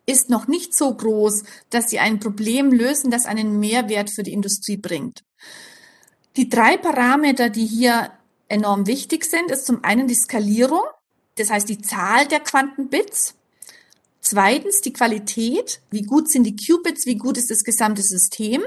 [0.07, 4.33] ist noch nicht so groß, dass sie ein Problem lösen, das einen Mehrwert für die
[4.33, 5.23] Industrie bringt.
[6.37, 8.11] Die drei Parameter, die hier
[8.49, 10.83] enorm wichtig sind, ist zum einen die Skalierung,
[11.37, 13.35] das heißt die Zahl der Quantenbits.
[14.21, 18.63] Zweitens die Qualität, wie gut sind die Qubits, wie gut ist das gesamte System.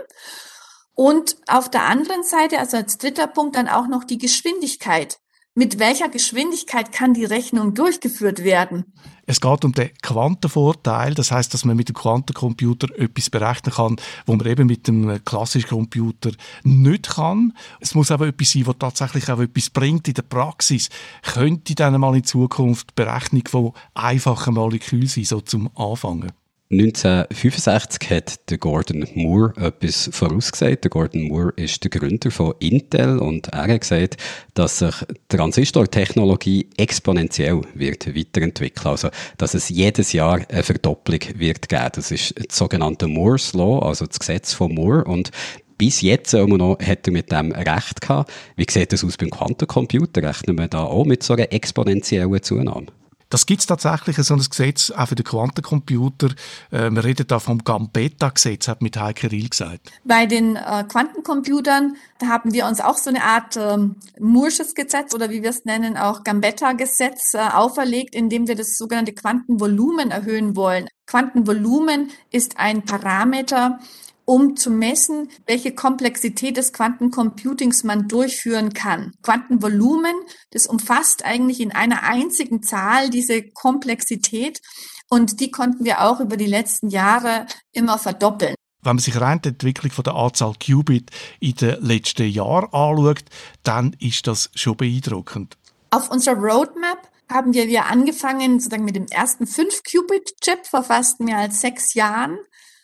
[0.99, 5.19] Und auf der anderen Seite, also als dritter Punkt, dann auch noch die Geschwindigkeit.
[5.53, 8.93] Mit welcher Geschwindigkeit kann die Rechnung durchgeführt werden?
[9.27, 13.97] Es geht um den Quantenvorteil, das heißt, dass man mit dem Quantencomputer etwas berechnen kann,
[14.25, 16.31] wo man eben mit dem klassischen Computer
[16.63, 17.53] nicht kann.
[17.79, 20.89] Es muss aber etwas sein, was tatsächlich auch etwas bringt in der Praxis.
[21.21, 26.31] Könnte dann mal in Zukunft Berechnung von einfachen Molekülen sein, so zum Anfangen?
[26.69, 30.83] 1965 hat Gordon Moore etwas vorausgesagt.
[30.83, 34.17] Der Gordon Moore ist der Gründer von Intel und er hat gesagt,
[34.53, 34.93] dass sich
[35.29, 38.87] Transistortechnologie exponentiell wird weiterentwickeln.
[38.91, 41.89] Also, dass es jedes Jahr eine Verdopplung wird geben.
[41.93, 45.31] Das ist das sogenannte Moore's Law, also das Gesetz von Moore und
[45.77, 48.29] bis jetzt immer noch hat er mit dem recht gehabt.
[48.57, 50.21] Wie sieht das aus beim Quantencomputer?
[50.21, 52.87] Rechnen wir da auch mit so einer exponentiellen Zunahme?
[53.29, 56.29] Das gibt es tatsächlich, so ein Gesetz, auch für den Quantencomputer.
[56.71, 59.91] Äh, wir reden da vom Gambetta-Gesetz, hat mit Heike Riel gesagt.
[60.05, 63.77] Bei den äh, Quantencomputern, da haben wir uns auch so eine Art äh,
[64.19, 69.13] Moore'sches Gesetz oder wie wir es nennen, auch Gambetta-Gesetz äh, auferlegt, indem wir das sogenannte
[69.13, 70.87] Quantenvolumen erhöhen wollen.
[71.05, 73.79] Quantenvolumen ist ein Parameter,
[74.27, 79.13] um zu messen, welche Komplexität des Quantencomputings man durchführen kann.
[79.23, 80.13] Quantenvolumen,
[80.51, 84.59] das umfasst eigentlich in einer einzigen Zahl diese Komplexität
[85.07, 88.55] und die konnten wir auch über die letzten Jahre immer verdoppeln.
[88.81, 91.09] Wenn man sich rein die Entwicklung von der Anzahl Qubit
[91.39, 93.23] in den letzten Jahren anschaut,
[93.63, 95.57] dann ist das schon beeindruckend.
[95.89, 101.37] Auf unserer Roadmap haben wir, wir angefangen sozusagen mit dem ersten 5-Qubit-Chip vor fast mehr
[101.37, 102.37] als sechs Jahren,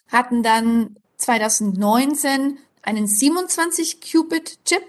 [0.07, 4.83] hatten dann 2019 einen 27-Qubit-Chip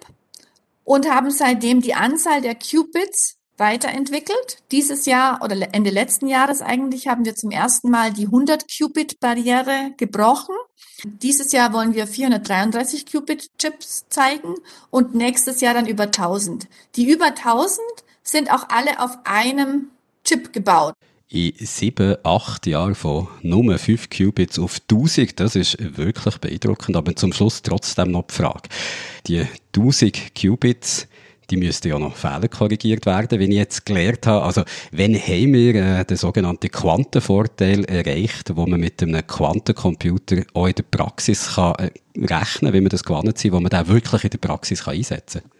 [0.85, 4.59] und haben seitdem die Anzahl der Qubits weiterentwickelt.
[4.73, 9.21] Dieses Jahr oder Ende letzten Jahres eigentlich haben wir zum ersten Mal die 100 Qubit
[9.21, 10.57] Barriere gebrochen.
[11.05, 14.57] Dieses Jahr wollen wir 433 Qubit Chips zeigen
[14.91, 16.67] und nächstes Jahr dann über 1000.
[16.97, 17.81] Die über 1000
[18.25, 19.91] sind auch alle auf einem
[20.25, 20.95] Chip gebaut
[21.29, 26.97] in sieben, acht Jahren von nur 5 Qubits auf 1000, das ist wirklich beeindruckend.
[26.97, 28.69] Aber zum Schluss trotzdem noch die Frage.
[29.27, 31.09] Die 1000 Qubits,
[31.51, 34.45] die müssten ja noch Fehler korrigiert werden, wie ich jetzt gelernt habe.
[34.45, 40.67] Also, wenn haben wir äh, den sogenannten Quantenvorteil erreicht, wo man mit einem Quantencomputer auch
[40.67, 43.89] in der Praxis kann, äh, rechnen kann, wie man das gewonnen sind, wo man den
[43.89, 45.51] wirklich in der Praxis kann einsetzen kann?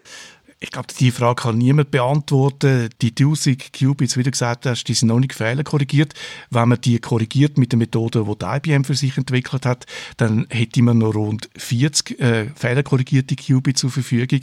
[0.65, 2.89] Ich glaube, die Frage kann niemand beantworten.
[2.99, 6.15] Die 1000 Qubits, wie du gesagt hast, die sind noch nicht fehlerkorrigiert.
[6.49, 9.85] Wenn man die korrigiert mit der Methode, die die IBM für sich entwickelt hat,
[10.17, 14.39] dann hätte man noch rund 40 äh, fehlerkorrigierte Qubits zur Verfügung.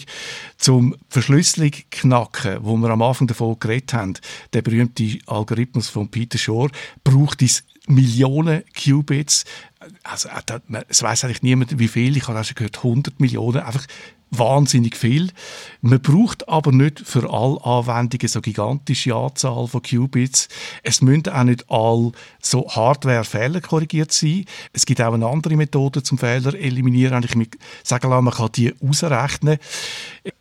[0.59, 4.15] Zum Verschlüsselung knacken, wo wir am Anfang davon geredet haben,
[4.53, 6.71] der berühmte Algorithmus von Peter Shor,
[7.03, 9.45] braucht es Millionen Qubits.
[10.05, 12.17] Also, äh, es weiß eigentlich niemand, wie viel.
[12.17, 13.59] Ich habe auch schon gehört, 100 Millionen.
[13.59, 13.89] Einfach
[14.33, 15.31] wahnsinnig viel.
[15.83, 20.49] Man braucht aber nicht für alle Anwendungen so gigantische Anzahl von Qubits.
[20.83, 24.47] Es müssen auch nicht all so Hardware-Fehler korrigiert sein.
[24.73, 27.23] Es gibt auch eine andere Methode zum Fehler eliminieren.
[27.23, 27.51] Ich
[27.85, 29.59] sagen lassen, man kann die ausrechnen.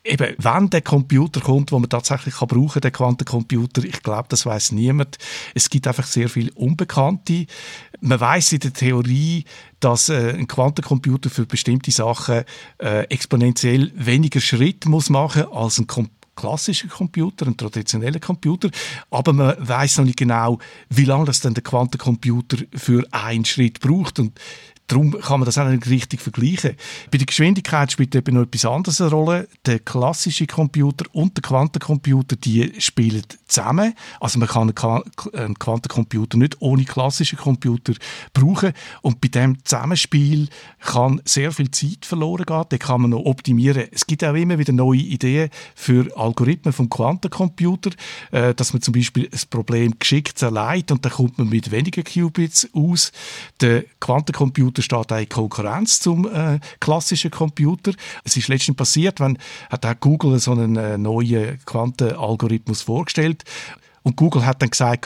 [0.03, 4.45] Eben, wenn der Computer kommt, wo man tatsächlich kann brauchen, der Quantencomputer, ich glaube, das
[4.45, 5.17] weiß niemand.
[5.53, 7.45] Es gibt einfach sehr viel Unbekannte.
[8.01, 9.45] Man weiß in der Theorie,
[9.79, 12.43] dass äh, ein Quantencomputer für bestimmte Sachen
[12.79, 18.69] äh, exponentiell weniger Schritt muss machen als ein Computer klassischer Computer, ein traditioneller Computer,
[19.09, 20.59] aber man weiß noch nicht genau,
[20.89, 24.17] wie lange das denn der Quantencomputer für einen Schritt braucht.
[24.17, 24.39] Und
[24.91, 26.75] darum kann man das auch nicht richtig vergleichen.
[27.11, 29.47] Bei der Geschwindigkeit spielt eben noch etwas anderes eine Rolle.
[29.65, 33.93] Der klassische Computer und der Quantencomputer, die spielen zusammen.
[34.19, 34.73] Also man kann
[35.33, 37.93] einen Quantencomputer nicht ohne klassischen Computer
[38.33, 38.73] brauchen.
[39.01, 40.49] Und bei dem Zusammenspiel
[40.79, 42.65] kann sehr viel Zeit verloren gehen.
[42.67, 43.87] Da kann man noch optimieren.
[43.91, 47.91] Es gibt auch immer wieder neue Ideen für Algorithmen vom Quantencomputer,
[48.31, 52.03] äh, dass man zum Beispiel ein Problem geschickt zerlegt und dann kommt man mit weniger
[52.03, 53.13] Qubits aus.
[53.61, 57.93] Der Quantencomputer steht in Konkurrenz zum äh, klassischen Computer.
[58.23, 59.37] Es ist letztens passiert, wenn
[59.69, 63.43] hat Google so einen äh, neuen Quantenalgorithmus vorgestellt
[64.03, 65.05] und Google hat dann gesagt,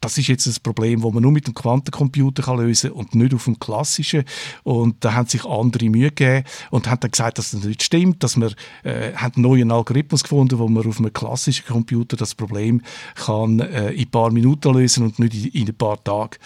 [0.00, 3.34] das ist jetzt ein Problem, das man nur mit dem Quantencomputer lösen kann und nicht
[3.34, 4.24] auf dem klassischen.
[4.62, 8.22] Und da haben sich andere Mühe gegeben und haben dann gesagt, dass das nicht stimmt,
[8.22, 12.82] dass man äh, einen neuen Algorithmus gefunden, wo man auf einem klassischen Computer das Problem
[13.14, 16.36] kann äh, in ein paar Minuten lösen und nicht in, in ein paar Tagen.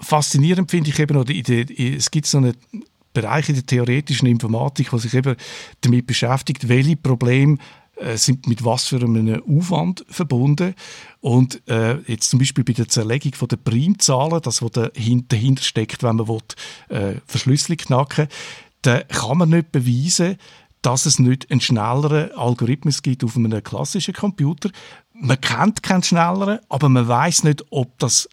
[0.00, 2.54] Faszinierend finde ich eben, oder es gibt so einen
[3.12, 5.36] Bereich in der theoretischen Informatik, wo sich eben
[5.80, 7.56] damit beschäftigt, welche Probleme
[7.96, 10.74] äh, sind mit was für einem Aufwand verbunden.
[11.20, 16.02] Und äh, jetzt zum Beispiel bei der Zerlegung von der Primzahlen, das was dahinter steckt,
[16.02, 16.40] wenn man will,
[16.90, 18.28] äh, Verschlüsselung knacken
[18.86, 20.36] da kann man nicht beweisen,
[20.86, 24.70] dass es nicht einen schnelleren Algorithmus gibt auf einem klassischen Computer.
[25.12, 28.28] Man kennt keinen schnelleren, aber man weiß nicht, ob das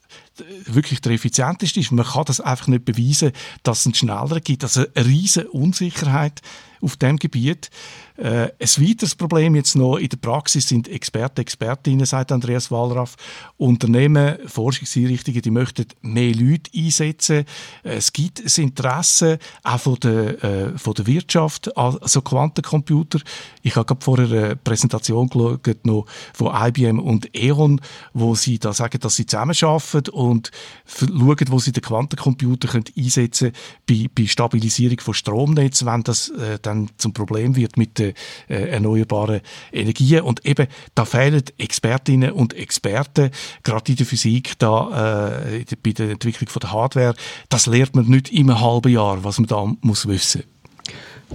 [0.68, 1.92] wirklich der effizienteste ist.
[1.92, 3.32] Man kann das einfach nicht beweisen,
[3.64, 4.64] dass es einen schnelleren gibt.
[4.64, 6.42] Also eine riesige Unsicherheit
[6.80, 7.72] auf dem Gebiet.
[8.16, 13.16] Äh, ein weiteres Problem jetzt noch in der Praxis sind Experten, Expertinnen, sagt Andreas Wallraff.
[13.58, 17.46] Unternehmen, Forschungseinrichtungen, die möchten mehr Leute einsetzen.
[17.84, 23.20] Äh, es gibt ein Interesse auch von der, äh, von der Wirtschaft an so Quantencomputer.
[23.64, 27.82] Ich habe gerade vorher eine Präsentation geschaut, noch von IBM und E.ON,
[28.14, 30.52] wo sie da sagen, dass sie zusammenarbeiten und
[30.86, 36.30] schauen, wo sie den Quantencomputer können einsetzen können bei, bei Stabilisierung von Stromnetzen, wenn das
[36.30, 38.14] äh, dann zum Problem wird mit den
[38.50, 40.22] äh, erneuerbaren Energien.
[40.22, 43.32] Und eben, da fehlen Expertinnen und Experten,
[43.64, 47.16] gerade in der Physik, da, äh, bei der Entwicklung von der Hardware.
[47.50, 50.44] Das lernt man nicht im halben Jahr, was man da muss wissen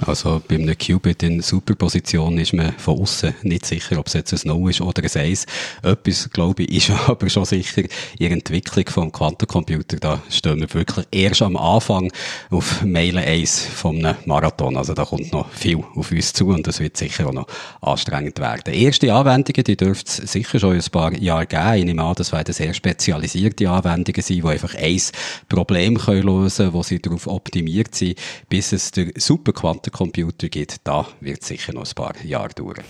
[0.06, 4.32] also bei einem Qubit in Superposition ist man von außen nicht sicher, ob es jetzt
[4.32, 5.46] ein No ist oder ein Eis.
[5.82, 10.72] Etwas, glaube ich, ist aber schon sicher, in der Entwicklung vom Quantencomputer, da stehen wir
[10.72, 12.12] wirklich erst am Anfang
[12.50, 14.76] auf Meile 1 vom Marathon.
[14.76, 17.46] Also da kommt noch viel auf uns zu und das wird sicher auch noch
[17.80, 18.72] anstrengend werden.
[18.72, 21.74] Erste Anwendungen, die dürfte es sicher schon ein paar Jahre geben.
[21.74, 25.00] Ich nehme an, das werden sehr spezialisierte Anwendungen sein, die einfach ein
[25.48, 30.80] Problem können lösen können, wo sie darauf optimiert sind, bis es der Superquantencomputer Computer gibt,
[30.84, 32.84] da wird sicher noch ein paar Jahre dauern.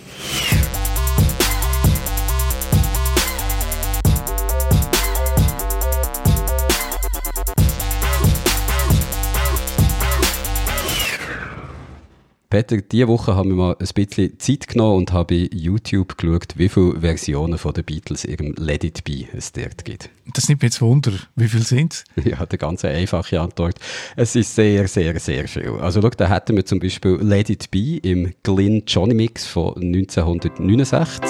[12.51, 16.55] Peter, diese Woche haben wir mal ein bisschen Zeit genommen und habe bei YouTube geschaut,
[16.55, 20.09] wie viele Versionen von den Beatles ihrem Let It Be es dort gibt.
[20.33, 21.11] Das nimmt mich jetzt Wunder.
[21.35, 22.03] Wie viele sind es?
[22.25, 23.75] Ja, eine ganz einfache Antwort.
[24.15, 25.69] Es ist sehr, sehr, sehr viel.
[25.79, 29.75] Also schau, da hätten wir zum Beispiel Let It Be im Glyn Johnny Mix von
[29.75, 31.29] 1969.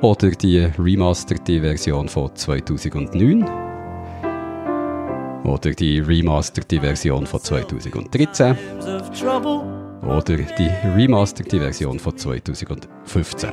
[0.00, 3.71] Oder die remasterte Version von 2009.
[5.44, 8.56] Oder die remasterte Version von 2013.
[10.02, 13.50] Oder die remasterte Version von 2015.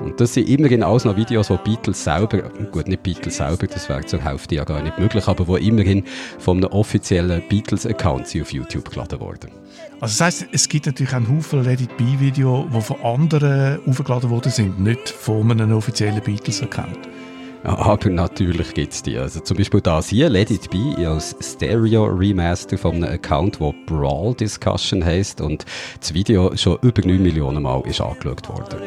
[0.00, 3.88] Und das sind immerhin alles noch Videos, wo Beatles selber, gut, nicht Beatles selber, das
[3.88, 6.04] wäre zur Hälfte ja gar nicht möglich, aber wo immerhin
[6.38, 9.50] von einem offiziellen Beatles-Account auf YouTube geladen worden.
[10.00, 13.80] Also das heisst, es gibt natürlich einen Haufen Let It Be Video, die von anderen
[13.86, 16.98] aufgeladen worden sind, nicht von einem offiziellen Beatles-Account.
[17.62, 19.16] aber natürlich gibt es die.
[19.16, 24.34] Also zum Beispiel das hier, Let It Be, als Stereo-Remaster von einem Account, der Brawl
[24.34, 25.64] Discussion heisst und
[26.00, 28.80] das Video schon über 9 Millionen Mal ist angeschaut worden.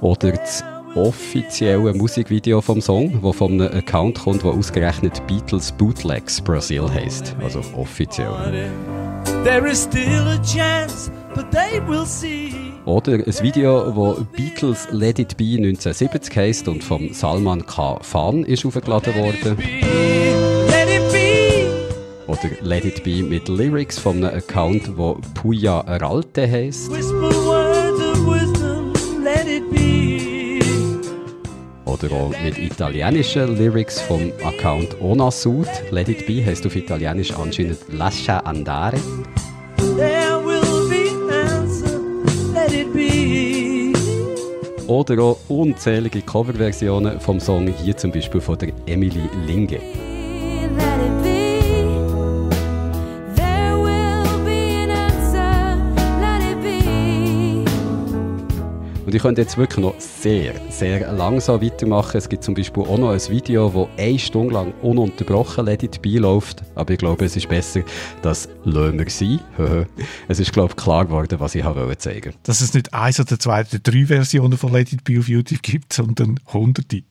[0.00, 6.40] Oder das offizielle Musikvideo vom Song, wo von einem Account kommt, wo ausgerechnet Beatles Bootlegs
[6.40, 8.30] Brasil heißt, also offiziell.
[12.84, 17.98] Oder ein Video, wo Beatles Let It Be 1970 heisst und vom Salman K.
[18.02, 19.58] Fan ist aufgeladen worden.
[22.26, 26.90] Oder Let It Be mit Lyrics von einem Account, wo Puya Aralte heisst.
[31.94, 35.68] oder auch mit italienischen Lyrics vom Account Ona Sud.
[35.90, 38.98] Let It Be heißt auf Italienisch anscheinend Lascia Andare.
[44.86, 49.80] Oder auch unzählige Coverversionen vom Song, hier zum Beispiel von der Emily Linge.
[59.14, 62.16] Und ich könnte jetzt wirklich noch sehr, sehr langsam weitermachen.
[62.16, 66.02] Es gibt zum Beispiel auch noch ein Video, das eine Stunde lang ununterbrochen Let It
[66.02, 66.64] Be läuft.
[66.74, 67.82] Aber ich glaube, es ist besser,
[68.22, 69.40] das lassen wir sein.
[70.26, 72.38] es ist, glaube ich, klar geworden, was ich habe zeigen wollte.
[72.42, 75.92] Dass es nicht eins oder zwei oder drei Versionen von Let It auf YouTube gibt,
[75.92, 77.04] sondern hunderte.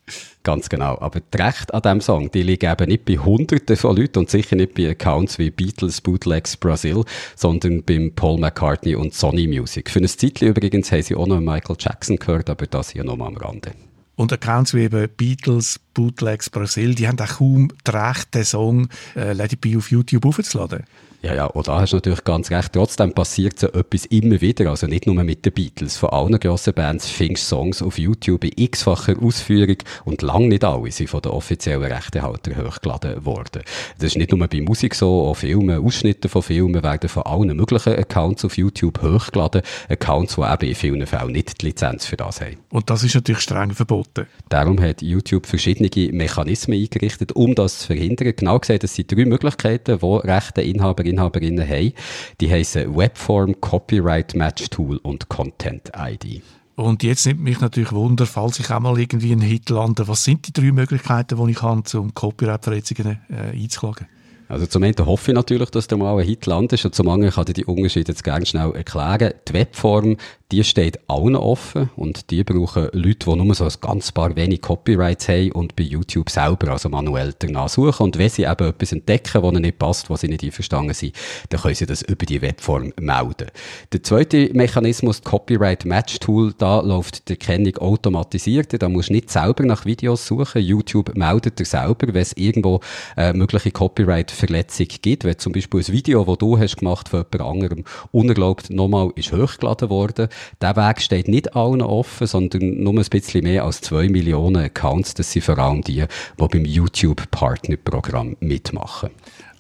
[0.44, 0.98] Ganz genau.
[1.00, 4.30] Aber die Rechte an diesem Song, die liegen eben nicht bei Hunderten von Leuten und
[4.30, 9.90] sicher nicht bei Accounts wie Beatles, Bootlegs Brasil, sondern beim Paul McCartney und Sony Music.
[9.90, 13.30] Für ein Zeitchen übrigens haben sie auch noch Michael Jackson gehört, aber das hier nochmal
[13.30, 13.72] am Rande.
[14.16, 18.90] Und Accounts wie eben Beatles, Bootlegs Brasil, die haben auch kaum die Rechte, den Song
[19.16, 20.84] äh, Let It Be auf YouTube aufzuladen.
[21.24, 22.74] Ja, ja, und da hast du natürlich ganz recht.
[22.74, 24.70] Trotzdem passiert so etwas immer wieder.
[24.70, 25.96] Also nicht nur mit den Beatles.
[25.96, 30.92] Von allen grossen Bands findest Songs auf YouTube in x-facher Ausführung und lang nicht alle
[30.92, 33.62] sind von den offiziellen Rechtehaltern hochgeladen worden.
[34.00, 37.56] Das ist nicht nur bei Musik so, auch Filme, Ausschnitte von Filmen werden von allen
[37.56, 39.62] möglichen Accounts auf YouTube hochgeladen.
[39.88, 42.58] Accounts, die eben in vielen Fällen nicht die Lizenz für das haben.
[42.70, 44.28] Und das ist natürlich streng verboten.
[44.50, 48.34] Darum hat YouTube verschiedene Mechanismen eingerichtet, um das zu verhindern.
[48.36, 51.94] Genau gesagt, es sind drei Möglichkeiten, wo Rechteinhaber Inhaberinnen haben.
[52.42, 56.42] Die heißen Webform, Copyright Match Tool und Content ID.
[56.76, 60.24] Und jetzt nimmt mich natürlich Wunder, falls ich auch mal irgendwie einen Hit lande, was
[60.24, 64.08] sind die drei Möglichkeiten, die ich habe, um Copyright-Verletzungen äh, einzuklagen?
[64.50, 67.34] Also zum einen hoffe ich natürlich, dass der mal ein Hit landet und zum anderen
[67.34, 69.34] kann ich die Unterschiede jetzt gerne schnell erklären.
[69.48, 70.18] Die Webform,
[70.54, 74.62] die steht allen offen und die brauchen Leute, die nur so ein ganz paar wenig
[74.62, 78.04] Copyrights haben und bei YouTube selber, also manuell danach suchen.
[78.04, 81.16] Und wenn sie eben etwas entdecken, was ihnen nicht passt, was sie nicht einverstanden sind,
[81.50, 83.48] dann können sie das über die Webform melden.
[83.92, 88.80] Der zweite Mechanismus, Copyright Match Tool, da läuft die Erkennung automatisiert.
[88.80, 90.62] Da musst du nicht selber nach Videos suchen.
[90.62, 92.80] YouTube meldet dir selber, wenn es irgendwo
[93.18, 95.24] äh, mögliche Copyright-Verletzung gibt.
[95.24, 99.32] Wenn zum Beispiel ein Video, das du hast gemacht von jemand anderem, unerlaubt nochmal ist
[99.32, 100.28] hochgeladen worden,
[100.62, 105.14] der Weg steht nicht allen offen, sondern nur ein bisschen mehr als zwei Millionen Accounts.
[105.14, 106.06] Das sind vor allem die,
[106.38, 109.10] die beim YouTube-Partnerprogramm mitmachen.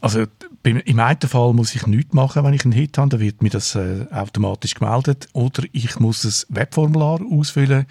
[0.01, 0.25] Also
[0.63, 3.49] im einen Fall muss ich nichts machen, wenn ich einen Hit habe, dann wird mir
[3.49, 5.27] das äh, automatisch gemeldet.
[5.33, 7.85] Oder ich muss ein Webformular ausfüllen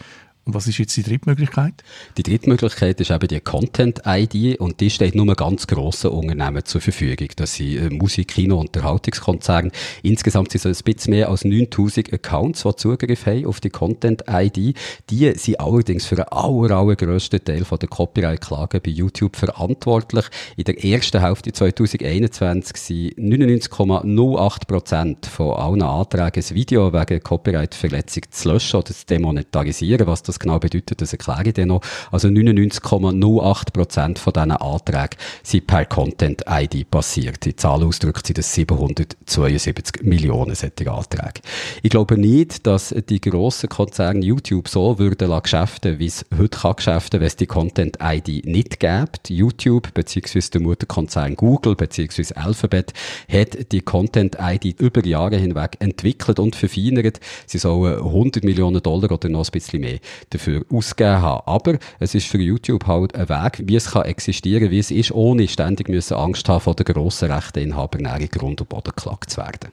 [0.45, 1.75] und was ist jetzt die dritte Möglichkeit?
[2.17, 6.81] Die dritte Möglichkeit ist eben die Content-ID und die steht nur ganz grossen Unternehmen zur
[6.81, 7.29] Verfügung.
[7.37, 9.71] Das sind äh, Musik-, Kino- Unterhaltungskonzerne.
[10.03, 14.77] Insgesamt sind es ein bisschen mehr als 9000 Accounts, die Zugriff haben auf die Content-ID.
[15.11, 20.25] Die sind allerdings für den aller, allergrössten Teil der Copyright-Klagen bei YouTube verantwortlich.
[20.57, 28.49] In der ersten Hälfte 2021 sind 99,08% von allen Anträgen, das Video wegen Copyright-Verletzung zu
[28.49, 31.83] löschen oder zu demonetarisieren, was das das genau bedeutet, das erkläre ich dir noch.
[32.11, 37.45] Also 99,08% von diesen Anträgen sind per Content-ID passiert.
[37.45, 41.41] Die Zahl ausdrückt sie das 772 Millionen solche Anträge.
[41.83, 46.77] Ich glaube nicht, dass die grossen Konzerne YouTube so würden geschäften, wie es heute kann
[46.77, 49.29] geschäften, wenn es die Content-ID nicht gibt.
[49.29, 50.41] YouTube bzw.
[50.55, 52.35] der Mutterkonzern Google bzw.
[52.35, 52.93] Alphabet
[53.31, 57.21] hat die Content-ID über Jahre hinweg entwickelt und verfeinert.
[57.47, 59.99] Sie sollen 100 Millionen Dollar oder noch ein bisschen mehr
[60.31, 61.43] dafür ausgegeben haben.
[61.47, 65.13] Aber es ist für YouTube halt ein Weg, wie es kann existieren, wie es ist,
[65.13, 69.39] ohne ständig müssen Angst haben, von den grossen Rechteinhabern in Grund und Boden geklagt zu
[69.39, 69.71] werden.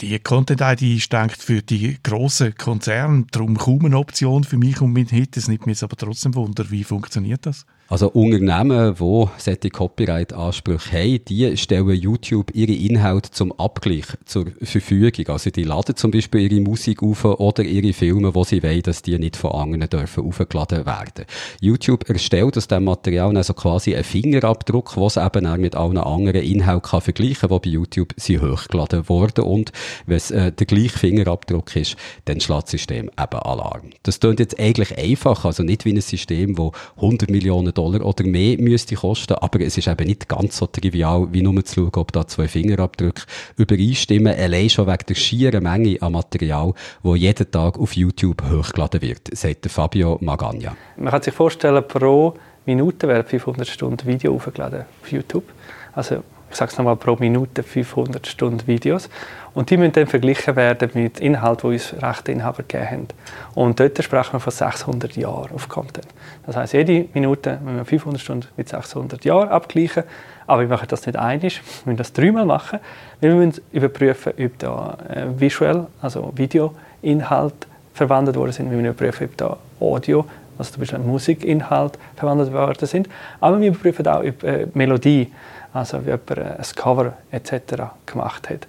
[0.00, 4.92] Die Content-ID ist denkt für die grossen Konzerne darum kaum eine Option für mich und
[4.92, 5.36] mein Hit.
[5.36, 7.64] Es nimmt mich aber trotzdem Wunder, wie funktioniert das?
[7.90, 15.28] Also Unternehmen, die solche Copyright-Ansprüche haben, die stellen YouTube ihre Inhalte zum Abgleich zur Verfügung.
[15.28, 19.00] Also die laden zum Beispiel ihre Musik auf oder ihre Filme, wo sie wollen, dass
[19.00, 21.24] die nicht von anderen dürfen aufgeladen werden.
[21.62, 26.42] YouTube erstellt aus diesem Material also quasi einen Fingerabdruck, was eben auch mit allen anderen
[26.42, 29.44] Inhalten kann vergleichen kann, die bei YouTube sind hochgeladen wurden.
[29.44, 29.72] Und
[30.04, 33.90] wenn es äh, der gleiche Fingerabdruck ist, dann schlägt das System eben Alarm.
[34.02, 38.24] Das klingt jetzt eigentlich einfach, also nicht wie ein System, das 100 Millionen Dollar oder
[38.24, 41.92] mehr müsste kosten, aber es ist eben nicht ganz so trivial, wie nur zu schauen,
[41.94, 43.22] ob da zwei Fingerabdrücke
[43.56, 46.72] übereinstimmen, allein schon wegen der schieren Menge an Material,
[47.02, 50.76] wo jeden Tag auf YouTube hochgeladen wird, sagt Fabio Magagna.
[50.96, 52.34] Man kann sich vorstellen, pro
[52.66, 55.44] Minute werden 500 Stunden Video aufgeladen auf YouTube.
[55.92, 59.08] Also ich sage es nochmal, pro Minute 500 Stunden Videos.
[59.54, 63.08] Und die müssen dann verglichen werden mit Inhalten, die uns Rechteinhaber gegeben haben.
[63.54, 66.06] Und dort sprechen wir von 600 Jahren auf Content.
[66.46, 70.04] Das heißt, jede Minute müssen wir 500 Stunden mit 600 Jahren abgleichen.
[70.46, 72.78] Aber wir machen das nicht einig, wir müssen das dreimal machen.
[73.20, 78.70] Wir müssen überprüfen, ob da äh, visuell, also Videoinhalt verwandelt worden sind.
[78.70, 80.24] Wir überprüfen, ob da Audio,
[80.58, 83.08] also zum Beispiel Musikinhalt verwandelt worden sind.
[83.40, 85.32] Aber wir überprüfen auch äh, Melodie,
[85.72, 87.82] also wie jemand ein Cover etc.
[88.06, 88.66] gemacht hat.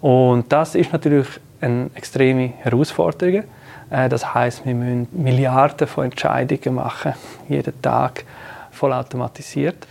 [0.00, 1.28] Und das ist natürlich
[1.60, 3.44] eine extreme Herausforderung.
[3.90, 7.14] Äh, das heißt, wir müssen Milliarden von Entscheidungen machen,
[7.48, 8.24] jeden Tag
[8.70, 9.86] vollautomatisiert.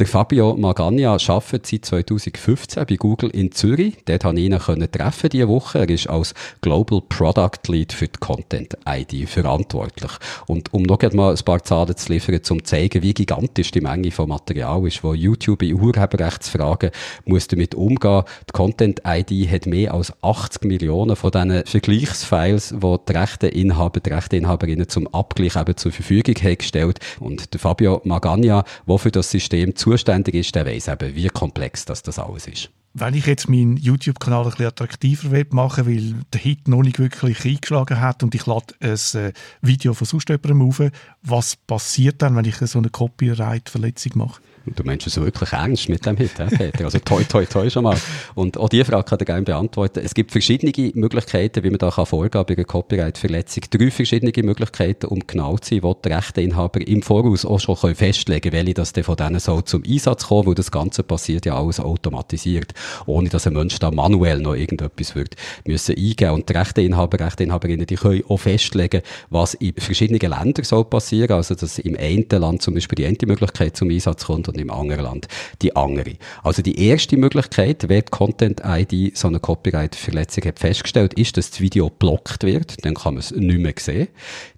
[0.00, 3.98] Der Fabio Magagna arbeitet seit 2015 bei Google in Zürich.
[4.04, 5.78] Dort konnte ich ihn treffen diese Woche.
[5.78, 10.10] Er ist als Global Product Lead für die Content ID verantwortlich.
[10.48, 13.82] Und um noch mal ein paar Zahlen zu liefern, um zu zeigen, wie gigantisch die
[13.82, 16.90] Menge von Material ist, wo YouTube in Urheberrechtsfragen
[17.24, 18.24] muss damit umgehen.
[18.48, 24.10] Die Content ID hat mehr als 80 Millionen von diesen Vergleichsfiles, die die Rechteinhaber, die
[24.10, 26.98] Rechteinhaberinnen zum Abgleich eben zur Verfügung haben gestellt.
[27.20, 31.84] Und der Fabio Magagna, der für das System zuständig ist, der weiß eben, wie komplex
[31.84, 32.70] das, das alles ist.
[32.94, 36.98] Wenn ich jetzt meinen YouTube-Kanal ein bisschen attraktiver machen will, weil der Hit noch nicht
[36.98, 39.32] wirklich eingeschlagen hat und ich lade ein äh,
[39.62, 40.80] Video von sonst jemandem auf,
[41.22, 44.40] was passiert dann, wenn ich so eine Copyright-Verletzung mache?
[44.66, 46.84] Du meinst es wirklich ernst mit dem Hit, Peter?
[46.84, 47.98] Also toi, toi, toi schon mal.
[48.34, 50.00] Und auch diese Frage kann ich gerne beantworten.
[50.02, 53.64] Es gibt verschiedene Möglichkeiten, wie man da kann vorgehen bei einer Copyright-Verletzung.
[53.70, 58.50] Drei verschiedene Möglichkeiten, um genau zu sein, wo die Rechteinhaber im Voraus auch schon festlegen
[58.50, 61.78] können, welche das von denen soll zum Einsatz kommen, weil das Ganze passiert ja alles
[61.78, 62.72] automatisiert,
[63.04, 65.36] ohne dass ein Mensch da manuell noch irgendetwas wird
[65.66, 66.30] müssen eingeben.
[66.30, 71.32] Und die Rechteinhaber, Rechteinhaberinnen, die können auch festlegen, was in verschiedenen Ländern soll passieren.
[71.32, 74.70] Also, dass im einen Land zum Beispiel die eine Möglichkeit zum Einsatz kommt und im
[74.70, 75.28] anderen Land
[75.62, 76.14] die andere.
[76.42, 81.60] Also die erste Möglichkeit, wer die Content-ID so eine Copyright-Verletzung hat festgestellt, ist, dass das
[81.60, 82.84] Video blockt wird.
[82.84, 84.08] Dann kann man es nicht mehr sehen.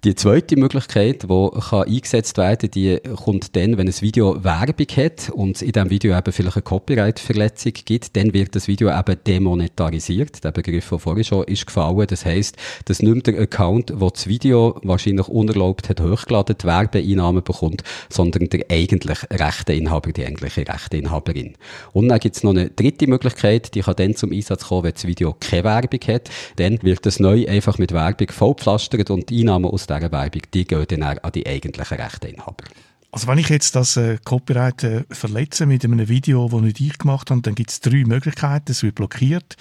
[0.03, 5.29] Die zweite Möglichkeit, die kann eingesetzt werden, die kommt dann, wenn ein Video Werbung hat
[5.29, 10.43] und in diesem Video eben vielleicht eine Copyright-Verletzung gibt, dann wird das Video eben demonetarisiert.
[10.43, 12.05] Der Begriff, der vorhin schon ist gefallen.
[12.07, 17.43] Das heisst, das nimmt der Account, der das Video wahrscheinlich unerlaubt hat hochgeladen, die Werbeeinnahmen
[17.43, 21.55] bekommt, sondern der eigentlich rechte Inhaber, die eigentliche Rechteinhaberin.
[21.93, 24.93] Und dann gibt es noch eine dritte Möglichkeit, die kann dann zum Einsatz kommen, wenn
[24.93, 26.29] das Video keine Werbung hat.
[26.57, 30.65] Dann wird das neu einfach mit Werbung vollpflastert und die Einnahmen aus dieser Werbung, die
[30.65, 32.65] gehen dann an die eigentlichen Rechteinhaber.
[33.11, 36.97] Also wenn ich jetzt das äh, Copyright äh, verletze mit einem Video, das nicht ich
[36.97, 38.71] gemacht habe, dann gibt es drei Möglichkeiten.
[38.71, 39.55] Es wird blockiert,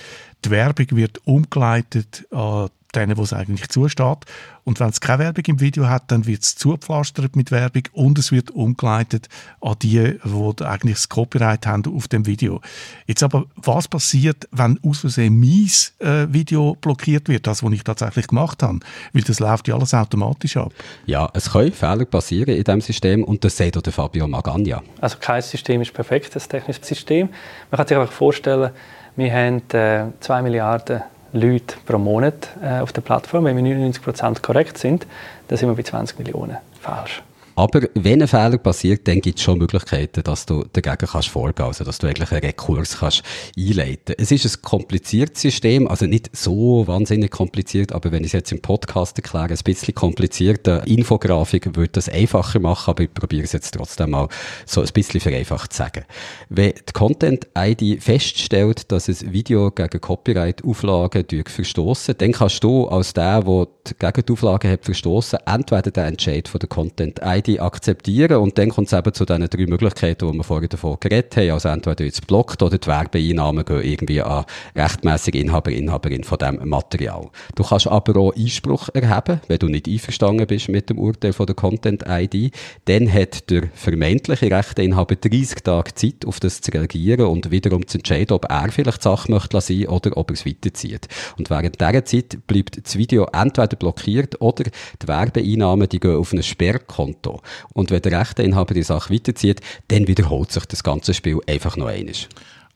[0.45, 4.25] die Werbung wird umgeleitet an denen, wo es eigentlich zusteht.
[4.65, 8.19] Und wenn es keine Werbung im Video hat, dann wird es zugepflastert mit Werbung und
[8.19, 9.29] es wird umgeleitet
[9.61, 12.61] an die, die eigentlich das Copyright haben auf dem Video.
[13.07, 15.71] Jetzt aber, was passiert, wenn aus Versehen mein
[16.01, 18.81] äh, Video blockiert wird, das, was ich tatsächlich gemacht habe?
[19.13, 20.73] Weil das läuft ja alles automatisch ab.
[21.07, 24.83] Ja, es können Fehler passieren in diesem System und das sagt auch der Fabio Magagna.
[25.01, 27.29] Also kein System ist perfekt, das technische System.
[27.71, 28.73] Man kann sich einfach vorstellen,
[29.17, 31.03] wir haben äh, 2 Milliarden
[31.37, 33.45] Leute pro Monat äh, auf der Plattform.
[33.45, 35.07] Wenn wir 99% korrekt sind,
[35.49, 37.23] dann sind wir bei 20 Millionen falsch.
[37.59, 41.67] Aber wenn ein Fehler passiert, dann gibt es schon Möglichkeiten, dass du dagegen kannst vorgehen,
[41.67, 43.23] also dass du eigentlich einen Rekurs kannst
[43.57, 44.15] einleiten.
[44.19, 48.53] Es ist ein kompliziertes System, also nicht so wahnsinnig kompliziert, aber wenn ich es jetzt
[48.53, 53.53] im Podcast erkläre, ein bisschen komplizierter Infografik würde das einfacher machen, aber ich probiere es
[53.53, 54.29] jetzt trotzdem mal
[54.67, 56.05] so ein bisschen vereinfacht zu sagen.
[56.51, 63.41] Wenn die Content-ID feststellt, dass ein Video gegen Copyright-Auflagen verstoßen, dann kannst du als der,
[63.41, 63.67] der
[63.99, 68.71] gegen die Auflagen hat verstoßen, entweder den Entscheid von der Content-ID beide akzeptieren und dann
[68.71, 71.51] kommt es eben zu diesen drei Möglichkeiten, die wir vorher davon geredet haben.
[71.51, 74.45] Also entweder jetzt blockt oder die Werbeeinnahmen gehen irgendwie an
[74.75, 77.29] rechtmäßige Inhaber, Inhaberin von diesem Material.
[77.55, 81.47] Du kannst aber auch Einspruch erheben, wenn du nicht einverstanden bist mit dem Urteil von
[81.47, 82.53] der Content-ID.
[82.87, 87.99] Dann hat der vermeintliche Rechteinhaber 30 Tage Zeit, auf das zu reagieren und wiederum zu
[87.99, 91.09] entscheiden, ob er vielleicht die Sache möchte lassen oder ob er es weiterzieht.
[91.39, 96.33] Und während dieser Zeit bleibt das Video entweder blockiert oder die Werbeeinnahmen, die gehen auf
[96.33, 97.36] ein Sperrkonto.
[97.73, 101.87] Und wenn der Rechteinhaber die Sache weiterzieht, dann wiederholt sich das ganze Spiel einfach noch
[101.87, 102.15] einmal.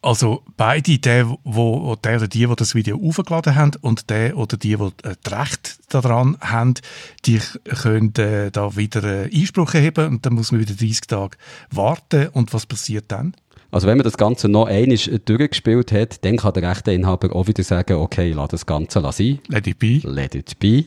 [0.02, 4.56] Also beide, der, wo, der oder die, die das Video aufgeladen haben und der oder
[4.56, 6.74] die, die äh, das Recht daran haben,
[7.26, 7.38] die
[7.82, 11.36] können äh, da wieder äh, Einspruch erheben und dann muss man wieder 30 Tage
[11.70, 12.28] warten.
[12.28, 13.34] Und was passiert dann?
[13.70, 17.62] Also wenn man das Ganze noch einmal durchgespielt hat, dann kann der Rechteinhaber auch wieder
[17.62, 19.38] sagen, okay, lass das Ganze sein.
[19.48, 20.00] Let it be.
[20.02, 20.86] Let it be.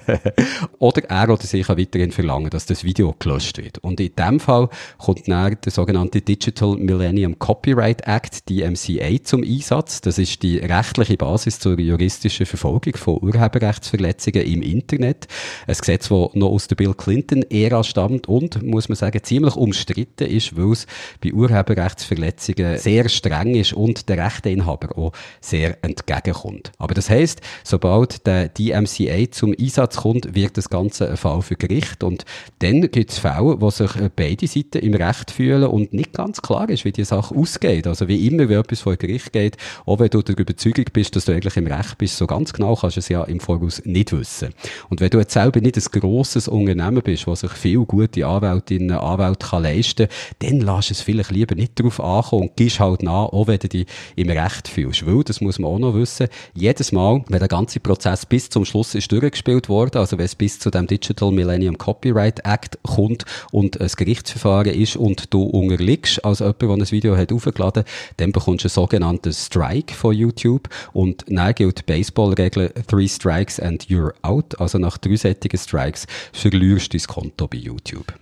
[0.78, 3.78] oder er oder sie kann weiterhin verlangen, dass das Video gelöscht wird.
[3.78, 4.68] Und in dem Fall
[4.98, 10.00] kommt dann der sogenannte Digital Millennium Copyright Act, DMCA, zum Einsatz.
[10.00, 15.28] Das ist die rechtliche Basis zur juristischen Verfolgung von Urheberrechtsverletzungen im Internet.
[15.66, 20.26] Ein Gesetz, das noch aus der Bill Clinton-Ära stammt und, muss man sagen, ziemlich umstritten
[20.26, 20.86] ist, weil es
[21.22, 26.72] bei Urheberrechtsverletzungen sehr streng ist und der Rechteinhaber auch sehr entgegenkommt.
[26.78, 31.56] Aber das heißt, sobald der DMCA zum Einsatz kommt, wird das Ganze ein Fall für
[31.56, 32.24] Gericht und
[32.60, 36.68] dann gibt es Fälle, wo sich beide Seiten im Recht fühlen und nicht ganz klar
[36.68, 37.86] ist, wie die Sache ausgeht.
[37.86, 39.56] Also wie immer, wenn etwas vor Gericht geht,
[39.86, 42.76] auch wenn du der Überzeugung bist, dass du eigentlich im Recht bist, so ganz genau
[42.76, 44.50] kannst du es ja im Voraus nicht wissen.
[44.88, 48.96] Und wenn du jetzt selber nicht ein grosses Unternehmen bist, was sich viel gute Anwältinnen
[48.96, 52.80] und Anwälte kann leisten kann, dann lass es vielleicht lieber nicht darauf ankommen und gehst
[52.80, 55.06] halt nach, auch wenn du dich im Recht fühlst.
[55.06, 58.64] Weil, das muss man auch noch wissen, jedes Mal, wenn der ganze Prozess bis zum
[58.64, 63.24] Schluss ist durchgespielt worden, also wenn es bis zu dem Digital Millennium Copyright Act kommt
[63.50, 67.84] und ein Gerichtsverfahren ist und du unterliegst als jemand, der ein Video hat aufgeladen,
[68.18, 73.86] dann bekommst du einen sogenannten Strike von YouTube und dann gilt Baseball-Regel Three Strikes and
[73.86, 78.12] you're out, also nach drei sättigen Strikes verlierst du dein Konto bei YouTube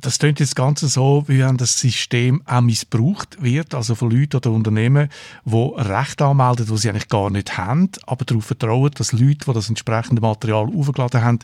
[0.00, 4.36] das klingt jetzt ganz so, wie wenn das System auch missbraucht wird, also von Leuten
[4.36, 5.08] oder Unternehmen,
[5.44, 9.52] die Recht anmelden, die sie eigentlich gar nicht haben, aber darauf vertrauen, dass Leute, die
[9.52, 11.38] das entsprechende Material aufgeladen haben,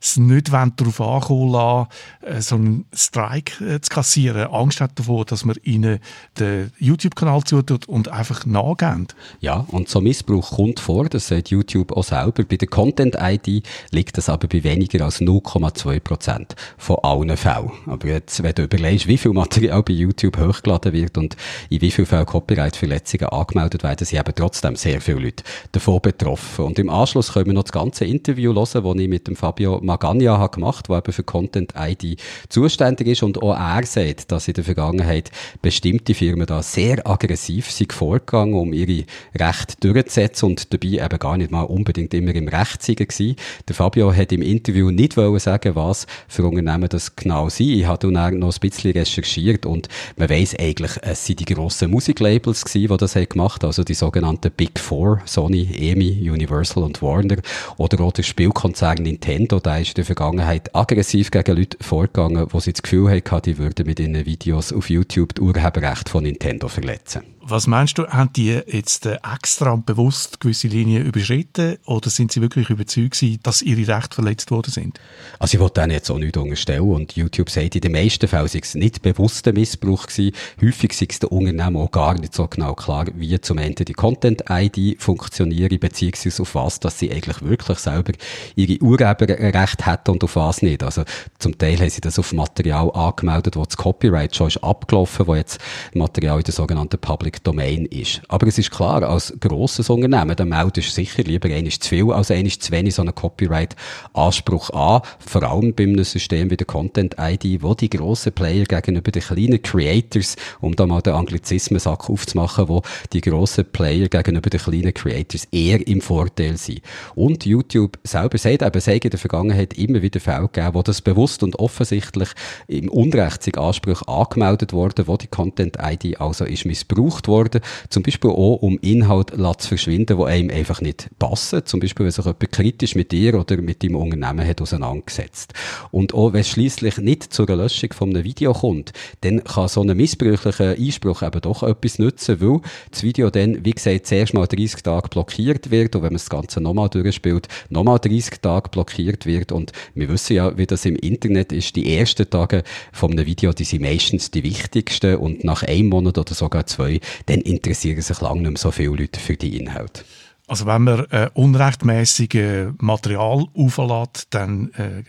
[0.00, 1.88] es nicht darauf ankommen lassen,
[2.22, 4.48] äh, so einen Strike äh, zu kassieren.
[4.50, 5.98] Angst hat davor, dass man ihnen
[6.38, 9.08] den YouTube-Kanal zutut und einfach nachgehen.
[9.40, 12.44] Ja, und so Missbrauch kommt vor, das sagt YouTube auch selber.
[12.44, 17.70] Bei der Content-ID liegt das aber bei weniger als 0,2 Prozent von allen Fällen.
[17.98, 21.36] Aber jetzt, wenn du überlegst, wie viel Material bei YouTube hochgeladen wird und
[21.68, 25.42] in wie vielen Fällen Copyright-Verletzungen angemeldet werden, sind eben trotzdem sehr viele Leute
[25.72, 26.66] davon betroffen.
[26.66, 29.80] Und im Anschluss können wir noch das ganze Interview hören, das ich mit dem Fabio
[29.82, 34.46] Magagna habe gemacht, der eben für Content ID zuständig ist und auch er sagt, dass
[34.46, 40.72] in der Vergangenheit bestimmte Firmen da sehr aggressiv sind vorgegangen, um ihre Rechte durchzusetzen und
[40.72, 43.34] dabei eben gar nicht mal unbedingt immer im Recht gewesen.
[43.66, 48.10] Der Fabio hat im Interview nicht wollen sagen, was für Unternehmen das genau sind habe
[48.10, 52.88] dann noch ein bisschen recherchiert und man weiss eigentlich, es sind die grossen Musiklabels gewesen,
[52.88, 57.36] die das haben gemacht also die sogenannten Big Four, Sony, EMI, Universal und Warner
[57.76, 62.60] oder auch der Spielkonzern Nintendo, der ist in der Vergangenheit aggressiv gegen Leute vorgegangen, wo
[62.60, 66.68] sie das Gefühl hatten, die würden mit ihren Videos auf YouTube die Urheberrechte von Nintendo
[66.68, 67.37] verletzen.
[67.50, 72.30] Was meinst du, haben die jetzt äh, extra und bewusst gewisse Linien überschritten oder sind
[72.30, 75.00] sie wirklich überzeugt dass ihre Rechte verletzt worden sind?
[75.38, 78.48] Also ich wollte denen jetzt auch nicht unterstellen und YouTube sagt, in den meisten Fällen
[78.48, 80.36] sei es nicht bewusster Missbrauch gewesen.
[80.60, 83.94] Häufig sei es den Unternehmen auch gar nicht so genau klar, wie zum Ende die
[83.94, 88.12] Content-ID funktioniert, beziehungsweise auf was, dass sie eigentlich wirklich selber
[88.56, 90.82] ihre Urheberrechte hätten und auf was nicht.
[90.82, 91.04] Also
[91.38, 95.34] zum Teil haben sie das auf Material angemeldet, wo das Copyright schon ist abgelaufen, wo
[95.34, 95.58] jetzt
[95.94, 98.22] Material in der sogenannten Public Domain ist.
[98.28, 102.12] Aber es ist klar, als grosses Unternehmen, dann meldest du sicher lieber eines zu viel
[102.12, 105.02] als eines zu wenig so einen Copyright-Anspruch an.
[105.18, 109.62] Vor allem bei einem System wie der Content-ID, wo die grossen Player gegenüber den kleinen
[109.62, 112.82] Creators, um da mal den Anglizismen-Sack aufzumachen, wo
[113.12, 116.82] die grossen Player gegenüber den kleinen Creators eher im Vorteil sind.
[117.14, 121.00] Und YouTube selber sagt eben, es in der Vergangenheit immer wieder Fälle gegeben, wo das
[121.00, 122.28] bewusst und offensichtlich
[122.66, 128.30] im Unrecht sind Ansprüche angemeldet worden, wo die Content-ID also ist missbraucht worden, zum Beispiel
[128.30, 131.64] auch, um Inhalt zu verschwinden, die einem einfach nicht passen.
[131.64, 135.52] Zum Beispiel, wenn sich jemand kritisch mit dir oder mit deinem Unternehmen hat auseinandergesetzt.
[135.90, 139.80] Und auch wenn es schliesslich nicht zur Löschung von einem Video kommt, dann kann so
[139.82, 142.60] ein missbräuchlicher Einspruch eben doch etwas nützen, weil
[142.90, 145.94] das Video dann, wie gesagt, zuerst mal 30 Tage blockiert wird.
[145.94, 149.52] Und wenn man das Ganze nochmal durchspielt, nochmal 30 Tage blockiert wird.
[149.52, 152.62] Und wir wissen ja, wie das im Internet ist, die ersten Tage
[152.92, 155.16] von einem Video, die sind meistens die wichtigsten.
[155.16, 158.96] Und nach einem Monat oder sogar zwei dann interessieren sich lange nicht mehr so viele
[158.96, 160.04] Leute für die Inhalte.
[160.46, 165.04] Also wenn man äh, unrechtmäßige Material auflädt, dann äh,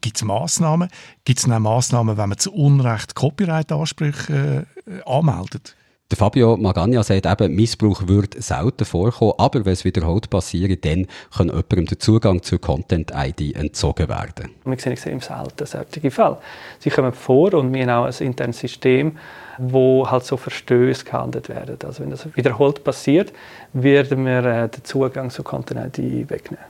[0.00, 0.88] gibt es Massnahmen.
[1.24, 5.76] Gibt es auch Massnahmen, wenn man zu Unrecht Copyright-Ansprüche äh, anmeldet?
[6.10, 11.06] Der Fabio Magagna sagt eben, Missbrauch würde selten vorkommen, aber wenn es wiederholt passiert, dann
[11.36, 14.48] kann jemandem der Zugang zur Content-ID entzogen werden.
[14.64, 16.38] Wir sehen extrem selten solche Fälle.
[16.78, 19.18] Sie kommen vor und wir haben auch ein internes System,
[19.58, 21.76] wo halt so Verstöße gehandelt werden.
[21.84, 23.32] Also wenn das wiederholt passiert,
[23.72, 26.64] werden wir äh, den Zugang zur Content-ID wegnehmen.